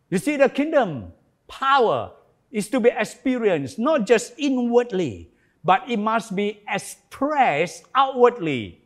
You 0.08 0.16
see, 0.16 0.38
the 0.38 0.48
kingdom 0.48 1.12
power 1.46 2.12
is 2.50 2.70
to 2.70 2.80
be 2.80 2.88
experienced 2.88 3.78
not 3.78 4.06
just 4.06 4.32
inwardly, 4.38 5.28
but 5.64 5.88
it 5.88 5.98
must 5.98 6.34
be 6.34 6.62
expressed 6.68 7.84
outwardly 7.94 8.80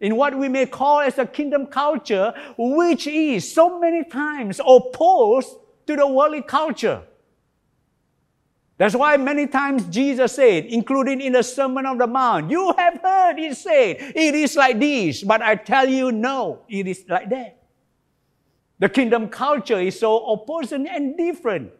in 0.00 0.16
what 0.16 0.36
we 0.36 0.48
may 0.48 0.66
call 0.66 1.00
as 1.00 1.18
a 1.18 1.26
kingdom 1.26 1.66
culture, 1.66 2.32
which 2.56 3.06
is 3.06 3.52
so 3.52 3.78
many 3.78 4.02
times 4.04 4.60
opposed 4.66 5.56
to 5.86 5.96
the 5.96 6.06
worldly 6.06 6.42
culture. 6.42 7.02
That's 8.78 8.94
why 8.94 9.18
many 9.18 9.46
times 9.46 9.84
Jesus 9.88 10.36
said, 10.36 10.64
including 10.64 11.20
in 11.20 11.34
the 11.34 11.42
Sermon 11.42 11.84
on 11.84 11.98
the 11.98 12.06
Mount, 12.06 12.50
you 12.50 12.72
have 12.78 12.98
heard 13.02 13.38
it 13.38 13.54
said, 13.54 13.98
it 14.16 14.34
is 14.34 14.56
like 14.56 14.80
this, 14.80 15.22
but 15.22 15.42
I 15.42 15.56
tell 15.56 15.86
you, 15.86 16.10
no, 16.10 16.60
it 16.66 16.86
is 16.86 17.04
like 17.06 17.28
that. 17.28 17.62
The 18.78 18.88
kingdom 18.88 19.28
culture 19.28 19.78
is 19.78 20.00
so 20.00 20.24
opposite 20.24 20.80
and 20.80 21.14
different. 21.14 21.72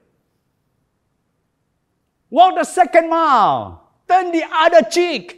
Walk 2.29 2.57
the 2.57 2.65
second 2.65 3.09
mile, 3.09 3.80
turn 4.11 4.33
the 4.33 4.45
other 4.53 4.83
cheek. 4.83 5.37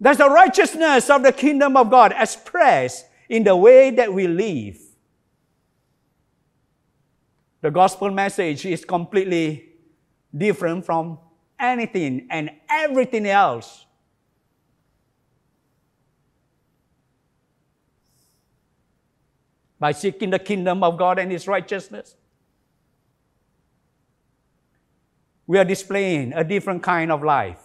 That's 0.00 0.18
the 0.18 0.28
righteousness 0.28 1.10
of 1.10 1.22
the 1.22 1.32
kingdom 1.32 1.76
of 1.76 1.90
God 1.90 2.14
expressed 2.16 3.06
in 3.28 3.42
the 3.44 3.56
way 3.56 3.90
that 3.90 4.12
we 4.12 4.26
live. 4.26 4.78
The 7.62 7.70
gospel 7.70 8.10
message 8.10 8.66
is 8.66 8.84
completely 8.84 9.70
different 10.36 10.84
from 10.84 11.18
anything 11.58 12.26
and 12.30 12.50
everything 12.68 13.26
else. 13.26 13.86
By 19.80 19.92
seeking 19.92 20.30
the 20.30 20.38
kingdom 20.38 20.82
of 20.82 20.98
God 20.98 21.18
and 21.18 21.32
His 21.32 21.48
righteousness, 21.48 22.14
we 25.46 25.58
are 25.58 25.64
displaying 25.64 26.32
a 26.32 26.42
different 26.42 26.82
kind 26.82 27.12
of 27.12 27.22
life. 27.22 27.60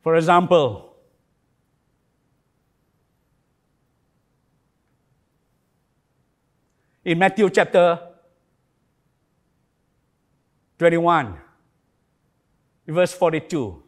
For 0.00 0.16
example, 0.16 0.96
in 7.04 7.18
Matthew 7.18 7.50
chapter 7.50 8.00
21, 10.78 11.34
verse 12.86 13.12
42, 13.12 13.82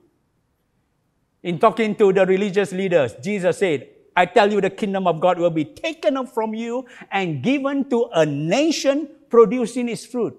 in 1.42 1.58
talking 1.58 1.94
to 1.94 2.12
the 2.12 2.26
religious 2.26 2.72
leaders, 2.72 3.14
Jesus 3.22 3.58
said, 3.58 3.88
I 4.14 4.26
tell 4.26 4.52
you, 4.52 4.60
the 4.60 4.70
kingdom 4.70 5.06
of 5.06 5.20
God 5.20 5.38
will 5.38 5.50
be 5.50 5.64
taken 5.64 6.16
up 6.16 6.28
from 6.28 6.54
you 6.54 6.84
and 7.10 7.42
given 7.42 7.88
to 7.88 8.10
a 8.12 8.26
nation 8.26 9.08
producing 9.30 9.88
its 9.88 10.04
fruit. 10.04 10.36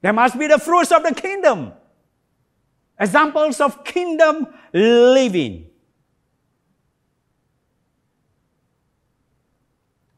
There 0.00 0.12
must 0.12 0.38
be 0.38 0.46
the 0.46 0.58
fruits 0.58 0.92
of 0.92 1.02
the 1.02 1.14
kingdom. 1.14 1.72
Examples 3.00 3.60
of 3.60 3.82
kingdom 3.84 4.46
living. 4.72 5.66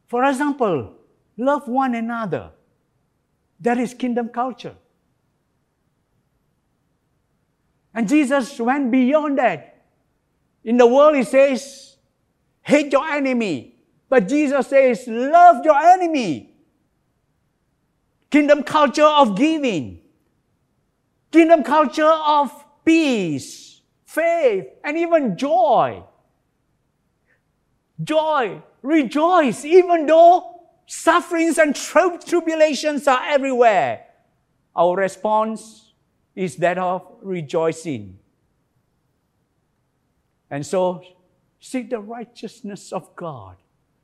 For 0.05 0.23
example, 0.25 0.93
love 1.37 1.67
one 1.67 1.95
another. 1.95 2.51
That 3.59 3.77
is 3.79 3.93
kingdom 3.93 4.29
culture. 4.29 4.75
And 7.93 8.07
Jesus 8.07 8.59
went 8.59 8.91
beyond 8.91 9.39
that. 9.39 9.85
In 10.63 10.77
the 10.77 10.85
world, 10.85 11.15
he 11.15 11.23
says, 11.23 11.95
hate 12.61 12.91
your 12.91 13.05
enemy. 13.05 13.75
But 14.07 14.27
Jesus 14.27 14.67
says, 14.67 15.05
love 15.07 15.65
your 15.65 15.77
enemy. 15.77 16.46
Kingdom 18.29 18.63
culture 18.63 19.05
of 19.05 19.37
giving. 19.37 20.01
Kingdom 21.31 21.63
culture 21.63 22.05
of 22.05 22.65
peace, 22.83 23.81
faith, 24.05 24.65
and 24.83 24.97
even 24.97 25.37
joy. 25.37 26.03
Joy, 28.03 28.61
rejoice, 28.81 29.65
even 29.65 30.05
though 30.05 30.61
sufferings 30.85 31.57
and 31.57 31.75
tribulations 31.75 33.07
are 33.07 33.21
everywhere. 33.27 34.05
Our 34.75 34.95
response 34.95 35.93
is 36.35 36.55
that 36.57 36.77
of 36.77 37.01
rejoicing. 37.21 38.19
And 40.49 40.65
so, 40.65 41.03
seek 41.59 41.89
the 41.89 41.99
righteousness 41.99 42.93
of 42.93 43.15
God. 43.15 43.57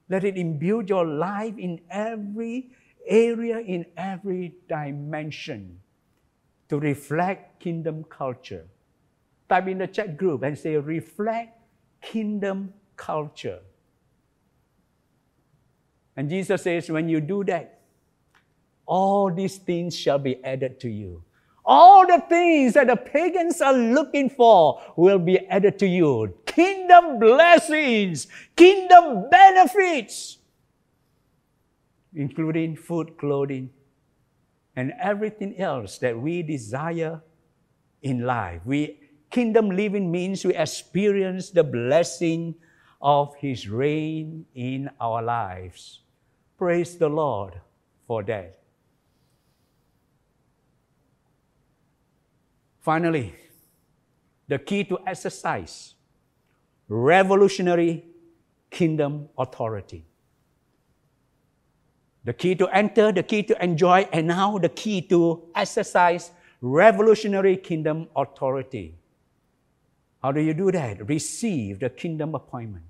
Let 0.09 0.23
it 0.23 0.37
imbue 0.37 0.83
your 0.85 1.05
life 1.05 1.57
in 1.57 1.79
every 1.89 2.71
area, 3.07 3.59
in 3.59 3.85
every 3.97 4.55
dimension 4.67 5.79
to 6.69 6.79
reflect 6.79 7.59
kingdom 7.59 8.03
culture. 8.05 8.65
Type 9.49 9.67
in 9.67 9.77
the 9.77 9.87
chat 9.87 10.17
group 10.17 10.43
and 10.43 10.57
say, 10.57 10.77
reflect 10.77 11.59
kingdom 12.01 12.73
culture. 12.95 13.59
And 16.15 16.29
Jesus 16.29 16.63
says, 16.63 16.89
when 16.89 17.09
you 17.09 17.19
do 17.19 17.43
that, 17.45 17.81
all 18.85 19.31
these 19.33 19.57
things 19.57 19.95
shall 19.95 20.19
be 20.19 20.43
added 20.43 20.79
to 20.81 20.89
you. 20.89 21.23
All 21.65 22.05
the 22.05 22.21
things 22.27 22.73
that 22.73 22.87
the 22.87 22.95
pagans 22.95 23.61
are 23.61 23.73
looking 23.73 24.29
for 24.29 24.81
will 24.97 25.19
be 25.19 25.39
added 25.47 25.79
to 25.79 25.87
you. 25.87 26.33
Kingdom 26.45 27.19
blessings, 27.19 28.27
kingdom 28.55 29.29
benefits, 29.29 30.39
including 32.15 32.75
food, 32.75 33.17
clothing, 33.17 33.69
and 34.75 34.93
everything 34.99 35.57
else 35.59 35.97
that 35.99 36.17
we 36.17 36.41
desire 36.43 37.21
in 38.01 38.25
life. 38.25 38.61
We 38.65 38.99
kingdom 39.29 39.69
living 39.69 40.11
means 40.11 40.45
we 40.45 40.55
experience 40.55 41.49
the 41.49 41.63
blessing 41.63 42.55
of 43.01 43.35
his 43.35 43.67
reign 43.67 44.45
in 44.55 44.89
our 44.99 45.21
lives. 45.21 46.01
Praise 46.57 46.97
the 46.97 47.09
Lord 47.09 47.59
for 48.07 48.23
that. 48.23 48.59
Finally, 52.79 53.33
the 54.47 54.59
key 54.59 54.83
to 54.83 54.99
exercise 55.07 55.95
revolutionary 56.87 58.05
kingdom 58.69 59.29
authority. 59.37 60.05
The 62.25 62.33
key 62.33 62.55
to 62.55 62.67
enter, 62.69 63.11
the 63.11 63.23
key 63.23 63.43
to 63.43 63.63
enjoy, 63.63 64.07
and 64.13 64.27
now 64.27 64.57
the 64.57 64.69
key 64.69 65.01
to 65.03 65.43
exercise 65.55 66.31
revolutionary 66.61 67.57
kingdom 67.57 68.07
authority. 68.15 68.95
How 70.21 70.31
do 70.31 70.39
you 70.39 70.53
do 70.53 70.71
that? 70.71 71.07
Receive 71.09 71.79
the 71.79 71.89
kingdom 71.89 72.33
appointment. 72.33 72.85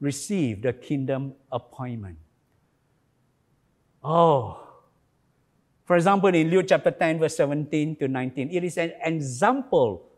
Receive 0.00 0.62
the 0.62 0.72
kingdom 0.72 1.34
appointment. 1.52 2.16
Oh, 4.02 4.62
for 5.84 5.96
example, 5.96 6.30
in 6.30 6.48
Luke 6.48 6.66
chapter 6.68 6.90
10, 6.90 7.18
verse 7.18 7.36
17 7.36 7.96
to 7.96 8.08
19, 8.08 8.50
it 8.50 8.64
is 8.64 8.78
an 8.78 8.92
example 9.04 10.08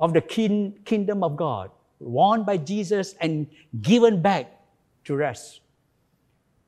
of 0.00 0.12
the 0.12 0.20
king, 0.20 0.78
kingdom 0.84 1.22
of 1.22 1.36
God, 1.36 1.70
won 2.00 2.42
by 2.44 2.56
Jesus 2.56 3.14
and 3.20 3.46
given 3.80 4.20
back 4.20 4.50
to 5.04 5.22
us. 5.22 5.60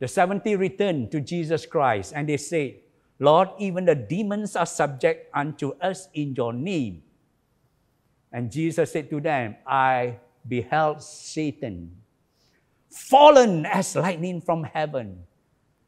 The 0.00 0.08
70 0.08 0.56
returned 0.56 1.12
to 1.12 1.20
Jesus 1.20 1.66
Christ 1.66 2.12
and 2.16 2.28
they 2.28 2.38
said, 2.38 2.76
Lord, 3.18 3.50
even 3.58 3.84
the 3.84 3.94
demons 3.94 4.56
are 4.56 4.66
subject 4.66 5.30
unto 5.34 5.72
us 5.78 6.08
in 6.14 6.34
your 6.34 6.54
name. 6.54 7.02
And 8.32 8.50
Jesus 8.50 8.92
said 8.92 9.10
to 9.10 9.20
them, 9.20 9.56
I 9.66 10.16
beheld 10.48 11.02
Satan 11.02 11.96
fallen 12.90 13.66
as 13.66 13.94
lightning 13.94 14.40
from 14.40 14.64
heaven. 14.64 15.24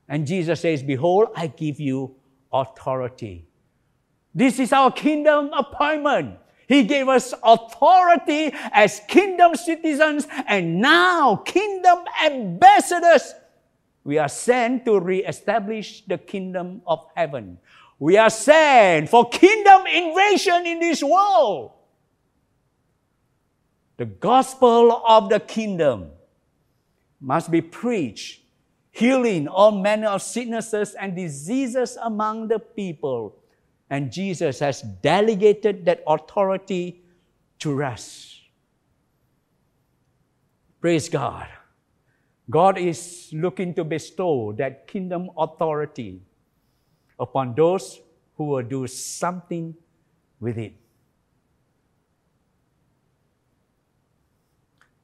And 0.08 0.26
Jesus 0.26 0.60
says, 0.60 0.82
Behold, 0.82 1.28
I 1.34 1.46
give 1.46 1.80
you 1.80 2.14
authority. 2.52 3.46
This 4.34 4.58
is 4.58 4.72
our 4.72 4.92
kingdom 4.92 5.50
appointment. 5.52 6.38
He 6.68 6.84
gave 6.84 7.08
us 7.08 7.34
authority 7.42 8.52
as 8.72 9.00
kingdom 9.08 9.54
citizens 9.54 10.26
and 10.46 10.80
now 10.80 11.36
kingdom 11.36 11.98
ambassadors 12.24 13.34
we 14.04 14.18
are 14.18 14.28
sent 14.28 14.84
to 14.86 14.98
re-establish 14.98 16.04
the 16.06 16.18
kingdom 16.18 16.82
of 16.86 17.06
heaven. 17.14 17.58
We 17.98 18.16
are 18.16 18.30
sent 18.30 19.08
for 19.08 19.28
kingdom 19.28 19.86
invasion 19.86 20.66
in 20.66 20.80
this 20.80 21.02
world. 21.02 21.72
The 23.96 24.06
gospel 24.06 25.04
of 25.06 25.28
the 25.28 25.38
kingdom 25.38 26.10
must 27.20 27.50
be 27.50 27.60
preached, 27.60 28.40
healing 28.90 29.46
all 29.46 29.70
manner 29.70 30.08
of 30.08 30.22
sicknesses 30.22 30.94
and 30.94 31.14
diseases 31.14 31.96
among 32.02 32.48
the 32.48 32.58
people. 32.58 33.36
And 33.88 34.10
Jesus 34.10 34.58
has 34.58 34.82
delegated 34.82 35.84
that 35.84 36.02
authority 36.06 37.02
to 37.60 37.84
us. 37.84 38.40
Praise 40.80 41.08
God. 41.08 41.46
God 42.50 42.78
is 42.78 43.30
looking 43.32 43.74
to 43.74 43.84
bestow 43.84 44.52
that 44.58 44.86
kingdom 44.86 45.30
authority 45.36 46.20
upon 47.18 47.54
those 47.54 48.00
who 48.36 48.44
will 48.44 48.62
do 48.62 48.86
something 48.86 49.74
with 50.40 50.58
it. 50.58 50.74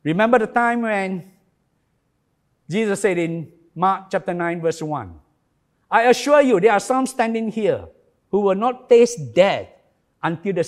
Remember 0.03 0.39
the 0.39 0.47
time 0.47 0.82
when 0.82 1.30
Jesus 2.68 3.01
said 3.01 3.18
in 3.18 3.53
Mark 3.74 4.11
chapter 4.11 4.34
9, 4.34 4.61
verse 4.61 4.82
1 4.82 5.14
I 5.91 6.03
assure 6.03 6.43
you, 6.43 6.61
there 6.61 6.72
are 6.72 6.80
some 6.80 7.07
standing 7.07 7.51
here 7.51 7.86
who 8.30 8.41
will 8.41 8.55
not 8.55 8.89
taste 8.89 9.34
death 9.34 9.68
until 10.22 10.53
they, 10.53 10.64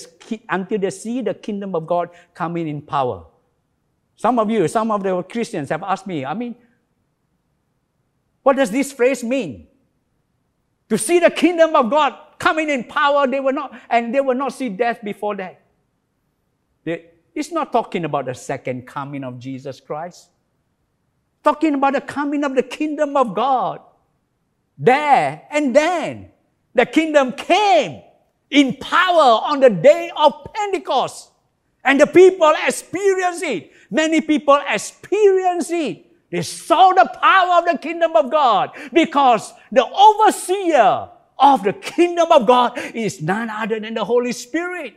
until 0.49 0.79
they 0.79 0.89
see 0.89 1.21
the 1.21 1.33
kingdom 1.33 1.75
of 1.75 1.85
God 1.85 2.09
coming 2.33 2.67
in 2.67 2.81
power. 2.81 3.25
Some 4.21 4.37
of 4.37 4.51
you, 4.51 4.67
some 4.67 4.91
of 4.91 5.01
the 5.01 5.23
Christians 5.23 5.69
have 5.69 5.81
asked 5.81 6.05
me, 6.05 6.23
I 6.23 6.35
mean, 6.35 6.53
what 8.43 8.55
does 8.55 8.69
this 8.69 8.91
phrase 8.91 9.23
mean? 9.23 9.65
To 10.89 10.97
see 10.99 11.17
the 11.17 11.31
kingdom 11.31 11.75
of 11.75 11.89
God 11.89 12.15
coming 12.37 12.69
in 12.69 12.83
power, 12.83 13.25
they 13.25 13.39
will 13.39 13.53
not, 13.53 13.73
and 13.89 14.13
they 14.13 14.21
will 14.21 14.35
not 14.35 14.53
see 14.53 14.69
death 14.69 14.99
before 15.03 15.35
that. 15.37 15.59
They, 16.83 17.07
it's 17.33 17.51
not 17.51 17.71
talking 17.71 18.05
about 18.05 18.25
the 18.25 18.35
second 18.35 18.85
coming 18.85 19.23
of 19.23 19.39
Jesus 19.39 19.79
Christ. 19.79 20.29
Talking 21.43 21.73
about 21.73 21.93
the 21.93 22.01
coming 22.01 22.43
of 22.43 22.53
the 22.53 22.61
kingdom 22.61 23.17
of 23.17 23.33
God. 23.33 23.81
There 24.77 25.41
and 25.49 25.75
then, 25.75 26.29
the 26.75 26.85
kingdom 26.85 27.31
came 27.31 28.03
in 28.51 28.75
power 28.75 29.41
on 29.49 29.61
the 29.61 29.71
day 29.71 30.11
of 30.15 30.47
Pentecost. 30.53 31.31
And 31.83 31.99
the 31.99 32.05
people 32.05 32.53
experienced 32.67 33.41
it. 33.41 33.71
Many 33.91 34.21
people 34.21 34.57
experienced 34.67 35.71
it. 35.71 36.05
They 36.31 36.41
saw 36.41 36.93
the 36.93 37.11
power 37.21 37.59
of 37.59 37.65
the 37.65 37.77
kingdom 37.77 38.15
of 38.15 38.31
God 38.31 38.71
because 38.93 39.51
the 39.69 39.85
overseer 39.85 41.09
of 41.37 41.63
the 41.63 41.73
kingdom 41.73 42.31
of 42.31 42.47
God 42.47 42.79
is 42.95 43.21
none 43.21 43.49
other 43.49 43.81
than 43.81 43.93
the 43.93 44.05
Holy 44.05 44.31
Spirit. 44.31 44.95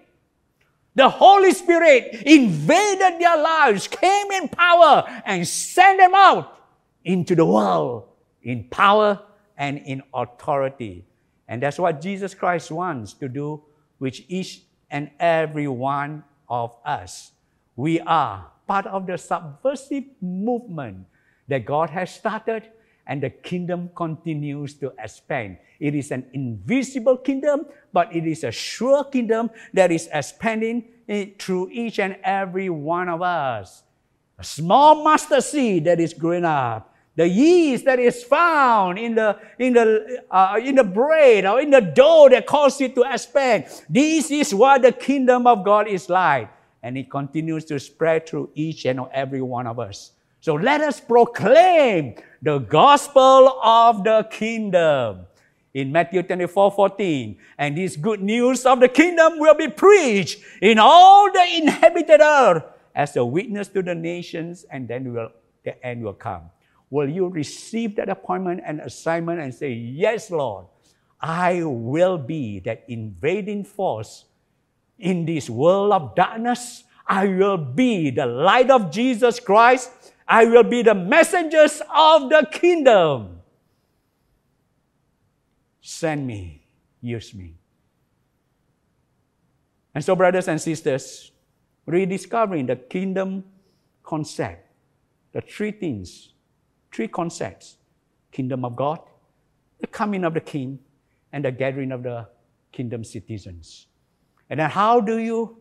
The 0.95 1.09
Holy 1.09 1.53
Spirit 1.53 2.22
invaded 2.24 3.20
their 3.20 3.36
lives, 3.36 3.88
came 3.88 4.30
in 4.30 4.49
power, 4.49 5.05
and 5.26 5.47
sent 5.47 5.99
them 5.99 6.14
out 6.14 6.57
into 7.05 7.34
the 7.34 7.45
world 7.45 8.05
in 8.42 8.64
power 8.64 9.20
and 9.59 9.78
in 9.78 10.05
authority. 10.14 11.05
And 11.49 11.61
that's 11.61 11.80
what 11.80 12.01
Jesus 12.01 12.32
Christ 12.32 12.70
wants 12.70 13.12
to 13.14 13.28
do 13.28 13.64
with 13.99 14.20
each 14.28 14.62
and 14.88 15.11
every 15.18 15.66
one 15.66 16.22
of 16.49 16.76
us. 16.84 17.32
We 17.74 17.99
are 18.01 18.53
part 18.67 18.87
of 18.87 19.07
the 19.07 19.19
subversive 19.19 20.05
movement 20.21 21.07
that 21.49 21.65
God 21.65 21.91
has 21.91 22.15
started, 22.15 22.65
and 23.07 23.23
the 23.23 23.31
kingdom 23.31 23.91
continues 23.95 24.75
to 24.75 24.93
expand. 24.99 25.59
It 25.79 25.95
is 25.95 26.11
an 26.11 26.25
invisible 26.33 27.19
kingdom, 27.19 27.67
but 27.93 28.15
it 28.15 28.27
is 28.27 28.45
a 28.45 28.51
sure 28.51 29.05
kingdom 29.05 29.51
that 29.75 29.93
is 29.93 30.09
expanding 30.12 30.85
through 31.39 31.69
each 31.71 31.99
and 31.99 32.17
every 32.25 32.71
one 32.71 33.11
of 33.11 33.21
us. 33.21 33.83
A 34.39 34.45
small 34.45 35.05
mustard 35.05 35.45
seed 35.45 35.85
that 35.85 36.01
is 36.01 36.15
growing 36.15 36.45
up 36.45 36.95
the 37.17 37.29
yeast 37.29 37.85
that 37.85 37.99
is 37.99 38.25
found 38.25 38.99
in 38.99 39.15
the, 39.15 39.39
in 39.59 39.73
the, 39.73 40.25
uh, 40.31 40.59
in 40.62 40.75
the 40.75 40.85
bread 40.85 41.47
or 41.47 41.61
in 41.61 41.71
the 41.71 41.81
dough 41.81 42.29
that 42.31 42.47
causes 42.47 42.81
it 42.81 42.95
to 42.97 43.05
expand. 43.09 43.67
This 43.89 44.31
is 44.31 44.53
what 44.55 44.83
the 44.83 44.93
kingdom 44.93 45.47
of 45.47 45.65
God 45.65 45.87
is 45.87 46.09
like. 46.09 46.51
And 46.85 46.99
it 46.99 47.11
continues 47.11 47.64
to 47.72 47.80
spread 47.80 48.28
through 48.28 48.51
each 48.55 48.85
and 48.85 49.01
every 49.11 49.41
one 49.41 49.66
of 49.66 49.80
us. 49.80 50.12
So 50.45 50.53
let 50.53 50.82
us 50.82 51.01
proclaim 51.01 52.16
the 52.43 52.59
gospel 52.59 53.59
of 53.64 54.05
the 54.05 54.28
kingdom. 54.30 55.24
In 55.72 55.91
Matthew 55.91 56.22
24 56.22 56.70
14, 56.70 57.39
and 57.57 57.74
this 57.74 57.97
good 57.97 58.22
news 58.22 58.66
of 58.66 58.78
the 58.80 58.89
kingdom 58.89 59.39
will 59.39 59.57
be 59.57 59.68
preached 59.68 60.45
in 60.61 60.78
all 60.78 61.32
the 61.32 61.45
inhabited 61.57 62.20
earth 62.20 62.62
as 62.95 63.16
a 63.16 63.24
witness 63.24 63.68
to 63.68 63.82
the 63.82 63.95
nations, 63.95 64.66
and 64.70 64.87
then 64.87 65.12
will, 65.14 65.30
the 65.64 65.74
end 65.85 66.05
will 66.05 66.12
come. 66.12 66.51
Will 66.91 67.09
you 67.09 67.28
receive 67.28 67.97
that 67.97 68.11
appointment 68.11 68.61
and 68.64 68.80
assignment 68.80 69.41
and 69.41 69.53
say, 69.53 69.72
Yes, 69.72 70.30
Lord, 70.30 70.66
I 71.18 71.64
will 71.64 72.18
be 72.18 72.61
that 72.61 72.85
invading 72.87 73.64
force 73.64 74.26
in 74.99 75.24
this 75.24 75.51
world 75.51 75.92
of 75.92 76.14
darkness? 76.14 76.84
I 77.07 77.26
will 77.26 77.59
be 77.59 78.11
the 78.11 78.26
light 78.26 78.70
of 78.70 78.90
Jesus 78.90 79.40
Christ. 79.40 79.90
I 80.26 80.47
will 80.47 80.62
be 80.62 80.82
the 80.82 80.95
messengers 80.95 81.82
of 81.95 82.30
the 82.30 82.47
kingdom. 82.51 83.40
Send 85.80 86.26
me, 86.26 86.66
use 87.03 87.34
me. 87.34 87.55
And 89.95 90.03
so, 90.03 90.16
brothers 90.16 90.49
and 90.49 90.61
sisters, 90.61 91.30
rediscovering 91.86 92.66
the 92.66 92.76
kingdom 92.76 93.45
concept, 94.03 94.66
the 95.32 95.40
three 95.42 95.70
things 95.70 96.34
three 96.95 97.09
concepts 97.09 97.76
kingdom 98.30 98.64
of 98.64 98.76
God, 98.76 99.01
the 99.80 99.86
coming 99.86 100.24
of 100.24 100.34
the 100.34 100.40
king, 100.40 100.78
and 101.32 101.45
the 101.45 101.51
gathering 101.51 101.92
of 101.92 102.03
the 102.03 102.26
kingdom 102.72 103.05
citizens. 103.05 103.86
And 104.51 104.61
then, 104.61 104.70
how 104.70 105.01
do 105.01 105.18
you 105.18 105.57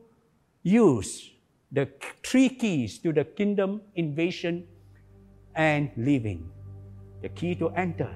use 0.61 1.31
the 1.71 1.89
three 2.23 2.49
keys 2.49 2.99
to 2.99 3.13
the 3.13 3.23
kingdom 3.23 3.81
invasion 3.95 4.67
and 5.55 5.89
living? 5.95 6.49
The 7.21 7.29
key 7.29 7.55
to 7.55 7.69
enter 7.69 8.11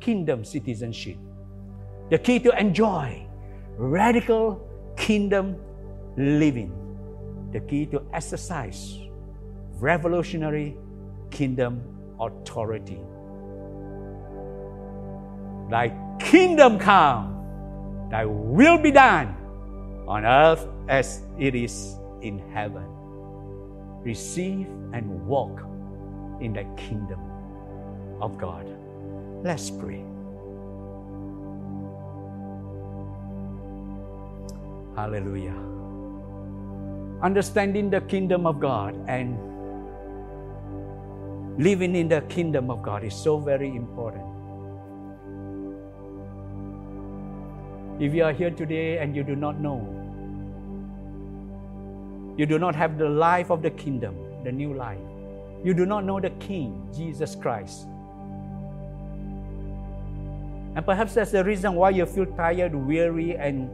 kingdom 0.00 0.44
citizenship, 0.44 1.18
the 2.10 2.18
key 2.18 2.38
to 2.40 2.58
enjoy 2.58 3.26
radical 3.76 4.66
kingdom 4.96 5.56
living, 6.16 6.72
the 7.52 7.60
key 7.60 7.86
to 7.86 8.02
exercise 8.12 8.98
revolutionary 9.78 10.76
kingdom 11.30 11.82
authority. 12.18 13.00
Thy 15.70 15.92
kingdom 16.18 16.78
come, 16.78 18.08
thy 18.10 18.24
will 18.24 18.78
be 18.78 18.90
done 18.90 19.43
on 20.06 20.24
earth 20.24 20.66
as 20.88 21.22
it 21.38 21.54
is 21.54 21.96
in 22.22 22.38
heaven. 22.52 22.84
Receive 24.02 24.66
and 24.92 25.26
walk 25.26 25.62
in 26.40 26.52
the 26.52 26.64
kingdom 26.76 27.20
of 28.20 28.36
God. 28.38 28.66
Let's 29.42 29.70
pray. 29.70 30.04
Hallelujah. 34.96 35.56
Understanding 37.22 37.90
the 37.90 38.00
kingdom 38.02 38.46
of 38.46 38.60
God 38.60 38.94
and 39.08 39.38
living 41.58 41.94
in 41.96 42.08
the 42.08 42.20
kingdom 42.22 42.70
of 42.70 42.82
God 42.82 43.04
is 43.04 43.14
so 43.14 43.38
very 43.38 43.68
important. 43.74 44.24
If 48.00 48.12
you 48.12 48.24
are 48.24 48.32
here 48.32 48.50
today 48.50 48.98
and 48.98 49.14
you 49.14 49.22
do 49.22 49.36
not 49.36 49.60
know, 49.60 49.93
you 52.36 52.46
do 52.46 52.58
not 52.58 52.74
have 52.74 52.98
the 52.98 53.08
life 53.08 53.50
of 53.50 53.62
the 53.62 53.70
kingdom, 53.70 54.16
the 54.44 54.52
new 54.52 54.74
life, 54.74 54.98
you 55.64 55.72
do 55.72 55.86
not 55.86 56.04
know 56.04 56.20
the 56.20 56.30
King, 56.30 56.88
Jesus 56.94 57.34
Christ. 57.34 57.86
And 60.76 60.84
perhaps 60.84 61.14
that's 61.14 61.30
the 61.30 61.44
reason 61.44 61.74
why 61.74 61.90
you 61.90 62.04
feel 62.04 62.26
tired, 62.26 62.74
weary, 62.74 63.36
and 63.36 63.70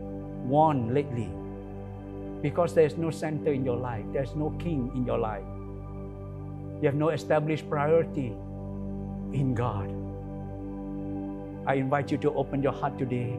worn 0.49 0.93
lately. 0.93 1.29
Because 2.43 2.75
there's 2.75 2.97
no 2.97 3.11
center 3.11 3.53
in 3.53 3.65
your 3.65 3.77
life, 3.77 4.05
there's 4.13 4.35
no 4.35 4.51
king 4.59 4.91
in 4.95 5.05
your 5.07 5.19
life. 5.19 5.45
You 6.81 6.87
have 6.87 6.95
no 6.95 7.09
established 7.09 7.69
priority 7.69 8.33
in 9.33 9.55
God. 9.55 9.89
I 11.67 11.75
invite 11.75 12.11
you 12.11 12.19
to 12.19 12.33
open 12.35 12.63
your 12.63 12.73
heart 12.73 12.99
today 12.99 13.37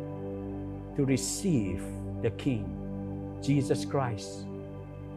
to 0.96 1.06
receive 1.06 1.84
the 2.22 2.30
King, 2.32 2.66
Jesus 3.42 3.86
Christ, 3.86 4.46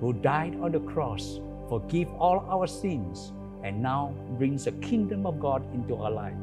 who 0.05 0.13
died 0.13 0.55
on 0.61 0.71
the 0.71 0.81
cross, 0.81 1.41
forgive 1.67 2.13
all 2.21 2.47
our 2.51 2.67
sins, 2.67 3.33
and 3.63 3.83
now 3.83 4.15
brings 4.37 4.67
the 4.67 4.73
kingdom 4.73 5.25
of 5.25 5.41
God 5.41 5.65
into 5.75 5.97
our 5.97 6.11
life. 6.11 6.37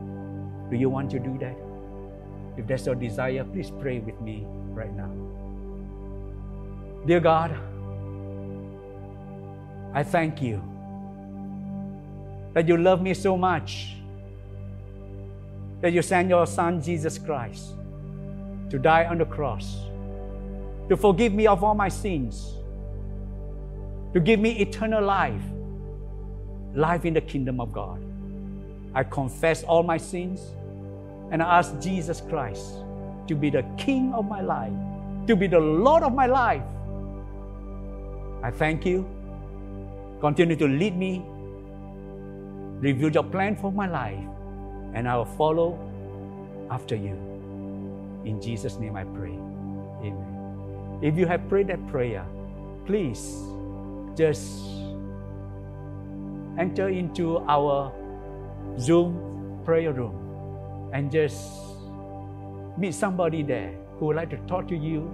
Do 0.71 0.75
you 0.75 0.89
want 0.89 1.11
to 1.11 1.19
do 1.19 1.37
that? 1.37 1.55
If 2.57 2.65
that's 2.65 2.87
your 2.87 2.95
desire, 2.95 3.43
please 3.43 3.69
pray 3.69 3.99
with 3.99 4.19
me 4.19 4.47
right 4.73 4.91
now. 4.95 5.11
Dear 7.05 7.19
God, 7.19 7.51
I 9.93 10.01
thank 10.01 10.41
you 10.41 10.59
that 12.53 12.67
you 12.67 12.77
love 12.77 13.03
me 13.03 13.13
so 13.13 13.37
much 13.37 13.95
that 15.81 15.93
you 15.93 16.01
sent 16.01 16.29
your 16.29 16.47
Son, 16.47 16.81
Jesus 16.81 17.19
Christ, 17.19 17.75
to 18.71 18.79
die 18.79 19.05
on 19.05 19.19
the 19.19 19.25
cross, 19.25 19.85
to 20.89 20.97
forgive 20.97 21.31
me 21.33 21.45
of 21.45 21.63
all 21.63 21.75
my 21.75 21.89
sins, 21.89 22.57
to 24.13 24.19
give 24.19 24.39
me 24.39 24.59
eternal 24.59 25.03
life, 25.03 25.41
life 26.73 27.05
in 27.05 27.13
the 27.13 27.21
kingdom 27.21 27.59
of 27.59 27.71
God. 27.71 28.03
I 28.93 29.03
confess 29.03 29.63
all 29.63 29.83
my 29.83 29.97
sins 29.97 30.41
and 31.31 31.41
I 31.41 31.59
ask 31.59 31.79
Jesus 31.79 32.21
Christ 32.21 32.73
to 33.27 33.35
be 33.35 33.49
the 33.49 33.63
King 33.77 34.13
of 34.13 34.27
my 34.27 34.41
life, 34.41 34.73
to 35.27 35.35
be 35.35 35.47
the 35.47 35.59
Lord 35.59 36.03
of 36.03 36.13
my 36.13 36.25
life. 36.25 36.63
I 38.43 38.51
thank 38.51 38.85
you. 38.85 39.07
Continue 40.19 40.55
to 40.57 40.67
lead 40.67 40.97
me, 40.97 41.23
reveal 42.79 43.09
your 43.09 43.23
plan 43.23 43.55
for 43.55 43.71
my 43.71 43.87
life, 43.87 44.19
and 44.93 45.07
I 45.07 45.15
will 45.17 45.25
follow 45.25 45.79
after 46.69 46.95
you. 46.95 47.15
In 48.25 48.39
Jesus' 48.41 48.77
name 48.77 48.95
I 48.95 49.03
pray. 49.03 49.33
Amen. 50.03 50.99
If 51.01 51.17
you 51.17 51.25
have 51.25 51.47
prayed 51.49 51.67
that 51.67 51.87
prayer, 51.87 52.25
please 52.85 53.41
just 54.17 54.63
enter 56.57 56.89
into 56.89 57.39
our 57.47 57.91
Zoom 58.79 59.61
prayer 59.65 59.93
room 59.93 60.91
and 60.93 61.11
just 61.11 61.51
meet 62.77 62.93
somebody 62.93 63.43
there 63.43 63.73
who 63.97 64.07
would 64.07 64.15
like 64.15 64.29
to 64.29 64.37
talk 64.47 64.67
to 64.67 64.75
you 64.75 65.09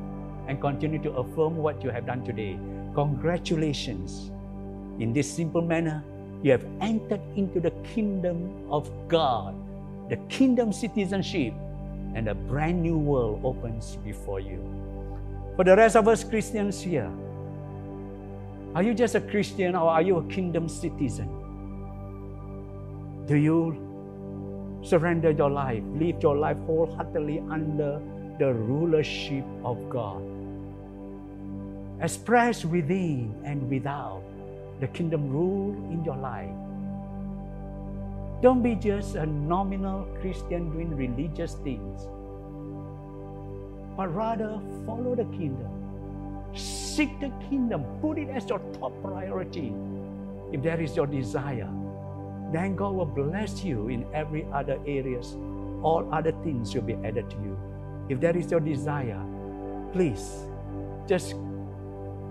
and 0.48 0.62
continue 0.62 1.02
to 1.04 1.12
affirm 1.12 1.58
what 1.58 1.84
you 1.84 1.90
have 1.90 2.06
done 2.06 2.24
today. 2.24 2.58
Congratulations. 2.96 4.32
In 5.00 5.14
this 5.14 5.32
simple 5.32 5.62
manner, 5.62 6.04
you 6.42 6.52
have 6.52 6.66
entered 6.82 7.22
into 7.36 7.60
the 7.60 7.72
kingdom 7.94 8.66
of 8.72 8.90
God, 9.08 9.56
the 10.10 10.18
kingdom 10.30 10.72
citizenship, 10.72 11.54
and 12.16 12.30
a 12.30 12.36
brand 12.36 12.82
new 12.82 12.98
world 12.98 13.42
opens 13.44 13.98
before 13.98 14.40
you. 14.40 14.64
For 15.56 15.64
the 15.64 15.76
rest 15.76 15.96
of 15.96 16.08
us 16.08 16.24
Christians 16.24 16.82
here, 16.82 17.12
are 18.78 18.84
you 18.84 18.94
just 18.94 19.16
a 19.16 19.22
Christian 19.22 19.76
or 19.76 19.90
are 19.90 20.04
you 20.04 20.18
a 20.18 20.24
kingdom 20.26 20.70
citizen? 20.70 21.28
Do 23.26 23.36
you 23.36 23.74
surrender 24.84 25.32
your 25.32 25.50
life, 25.50 25.82
live 25.96 26.22
your 26.22 26.38
life 26.38 26.58
wholeheartedly 26.68 27.40
under 27.50 28.00
the 28.38 28.54
rulership 28.54 29.44
of 29.66 29.90
God? 29.90 30.22
Express 32.04 32.66
within 32.66 33.34
and 33.44 33.68
without 33.68 34.22
the 34.80 34.88
kingdom 34.90 35.28
rule 35.32 35.74
in 35.92 36.06
your 36.06 36.18
life. 36.18 36.54
Don't 38.44 38.62
be 38.62 38.76
just 38.76 39.16
a 39.16 39.26
nominal 39.26 40.04
Christian 40.22 40.70
doing 40.70 40.96
religious 40.96 41.56
things, 41.64 42.04
but 43.98 44.14
rather 44.14 44.62
follow 44.86 45.16
the 45.16 45.26
kingdom. 45.36 45.77
Seek 46.54 47.20
the 47.20 47.32
kingdom, 47.50 47.86
put 48.02 48.18
it 48.18 48.30
as 48.30 48.48
your 48.50 48.60
top 48.80 48.94
priority. 49.02 49.74
If 50.52 50.64
that 50.64 50.80
is 50.80 50.96
your 50.96 51.08
desire, 51.08 51.70
then 52.52 52.76
God 52.76 52.96
will 52.96 53.06
bless 53.06 53.64
you 53.64 53.90
in 53.90 54.06
every 54.14 54.46
other 54.54 54.80
areas. 54.88 55.36
All 55.84 56.08
other 56.12 56.32
things 56.44 56.74
will 56.74 56.82
be 56.82 56.96
added 57.04 57.30
to 57.30 57.36
you. 57.38 57.58
If 58.10 58.20
that 58.22 58.36
is 58.36 58.50
your 58.50 58.62
desire, 58.62 59.22
please 59.92 60.46
just 61.08 61.36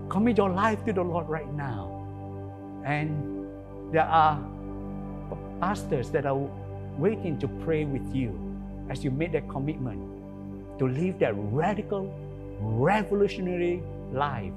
commit 0.09 0.37
your 0.37 0.49
life 0.49 0.83
to 0.85 0.93
the 0.93 1.03
Lord 1.03 1.29
right 1.29 1.51
now. 1.53 1.93
And 2.85 3.47
there 3.93 4.05
are 4.05 4.39
pastors 5.59 6.09
that 6.11 6.25
are 6.25 6.37
waiting 6.97 7.37
to 7.39 7.47
pray 7.63 7.85
with 7.85 8.15
you 8.15 8.33
as 8.89 9.03
you 9.03 9.11
make 9.11 9.31
that 9.33 9.47
commitment 9.49 9.99
to 10.79 10.87
live 10.87 11.19
that 11.19 11.33
radical, 11.35 12.13
revolutionary 12.59 13.81
life 14.11 14.53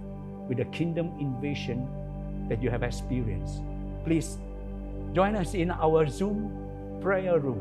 with 0.48 0.59
the 0.59 0.64
kingdom 0.66 1.12
invasion 1.18 1.88
that 2.48 2.62
you 2.62 2.70
have 2.70 2.82
experienced. 2.82 3.62
Please 4.05 4.38
join 5.12 5.36
us 5.36 5.55
in 5.55 5.70
our 5.70 6.07
Zoom 6.07 6.51
prayer 7.01 7.38
room 7.38 7.61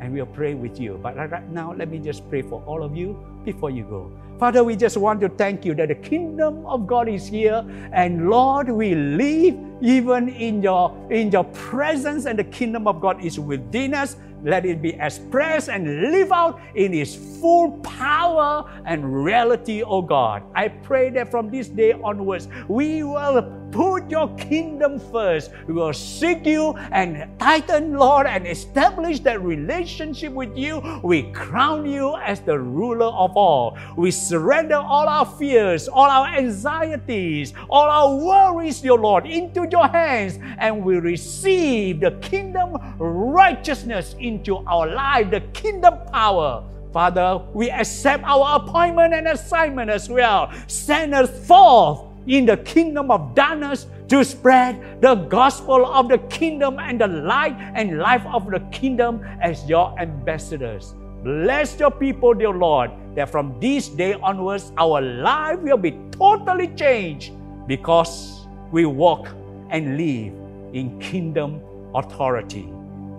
and 0.00 0.12
we'll 0.12 0.26
pray 0.26 0.54
with 0.54 0.78
you. 0.78 0.98
But 1.02 1.16
right 1.16 1.48
now, 1.50 1.72
let 1.72 1.88
me 1.88 1.98
just 1.98 2.28
pray 2.28 2.42
for 2.42 2.62
all 2.66 2.82
of 2.82 2.96
you 2.96 3.16
before 3.44 3.70
you 3.70 3.84
go. 3.84 4.12
Father, 4.38 4.62
we 4.62 4.76
just 4.76 4.98
want 4.98 5.20
to 5.22 5.28
thank 5.30 5.64
you 5.64 5.74
that 5.74 5.88
the 5.88 5.94
kingdom 5.94 6.66
of 6.66 6.86
God 6.86 7.08
is 7.08 7.26
here. 7.26 7.64
And 7.92 8.28
Lord, 8.28 8.68
we 8.68 8.94
live 8.94 9.56
even 9.80 10.28
in 10.28 10.62
your, 10.62 10.94
in 11.10 11.30
your 11.30 11.44
presence, 11.44 12.26
and 12.26 12.38
the 12.38 12.44
kingdom 12.44 12.86
of 12.86 13.00
God 13.00 13.24
is 13.24 13.38
within 13.38 13.94
us. 13.94 14.16
Let 14.42 14.64
it 14.64 14.80
be 14.80 14.90
expressed 14.90 15.68
and 15.68 16.12
live 16.12 16.30
out 16.30 16.60
in 16.74 16.94
its 16.94 17.16
full 17.40 17.72
power 17.78 18.70
and 18.84 19.24
reality, 19.24 19.82
oh 19.82 20.02
God. 20.02 20.42
I 20.54 20.68
pray 20.68 21.10
that 21.10 21.30
from 21.30 21.50
this 21.50 21.68
day 21.68 21.92
onwards, 21.92 22.46
we 22.68 23.02
will 23.02 23.42
put 23.72 24.08
your 24.10 24.34
kingdom 24.36 24.98
first. 24.98 25.50
We 25.66 25.74
will 25.74 25.92
seek 25.92 26.46
you 26.46 26.74
and 26.92 27.28
tighten, 27.38 27.94
Lord, 27.94 28.26
and 28.26 28.46
establish 28.46 29.20
that 29.20 29.42
relationship 29.42 30.32
with 30.32 30.56
you. 30.56 30.80
We 31.02 31.24
crown 31.32 31.84
you 31.84 32.16
as 32.16 32.40
the 32.40 32.58
ruler 32.58 33.06
of 33.06 33.36
all. 33.36 33.76
We 33.96 34.10
surrender 34.10 34.76
all 34.76 35.08
our 35.08 35.26
fears, 35.26 35.88
all 35.88 36.08
our 36.08 36.26
anxieties, 36.26 37.52
all 37.68 37.88
our 37.88 38.16
worries, 38.16 38.80
dear 38.80 38.94
Lord, 38.94 39.26
into 39.26 39.65
your 39.72 39.88
hands, 39.88 40.38
and 40.58 40.84
we 40.84 40.96
receive 40.96 42.00
the 42.00 42.12
kingdom 42.22 42.76
righteousness 42.98 44.14
into 44.18 44.58
our 44.66 44.86
life, 44.86 45.30
the 45.30 45.40
kingdom 45.52 45.94
power. 46.12 46.64
Father, 46.92 47.42
we 47.52 47.70
accept 47.70 48.24
our 48.24 48.56
appointment 48.56 49.12
and 49.12 49.28
assignment 49.28 49.90
as 49.90 50.08
well. 50.08 50.50
Send 50.66 51.14
us 51.14 51.28
forth 51.46 52.00
in 52.26 52.46
the 52.46 52.56
kingdom 52.56 53.10
of 53.10 53.34
darkness 53.34 53.86
to 54.08 54.24
spread 54.24 55.00
the 55.02 55.14
gospel 55.14 55.84
of 55.84 56.08
the 56.08 56.18
kingdom 56.32 56.78
and 56.78 57.00
the 57.00 57.06
light 57.06 57.56
and 57.74 57.98
life 57.98 58.24
of 58.26 58.50
the 58.50 58.60
kingdom 58.70 59.20
as 59.42 59.68
your 59.68 59.98
ambassadors. 59.98 60.94
Bless 61.22 61.78
your 61.78 61.90
people, 61.90 62.34
dear 62.34 62.50
Lord, 62.50 62.90
that 63.16 63.30
from 63.30 63.58
this 63.60 63.88
day 63.88 64.14
onwards, 64.14 64.72
our 64.78 65.00
life 65.00 65.58
will 65.60 65.76
be 65.76 65.98
totally 66.12 66.68
changed 66.68 67.32
because 67.66 68.46
we 68.70 68.86
walk 68.86 69.28
and 69.70 69.96
live 69.96 70.32
in 70.72 70.98
kingdom 71.00 71.60
authority. 71.94 72.68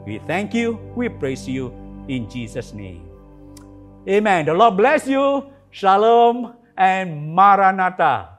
We 0.05 0.19
thank 0.27 0.53
you, 0.53 0.79
we 0.95 1.09
praise 1.09 1.47
you 1.47 1.73
in 2.07 2.29
Jesus' 2.29 2.73
name. 2.73 3.09
Amen. 4.07 4.45
The 4.45 4.53
Lord 4.53 4.77
bless 4.77 5.05
you. 5.07 5.51
Shalom 5.69 6.53
and 6.77 7.35
Maranatha. 7.35 8.36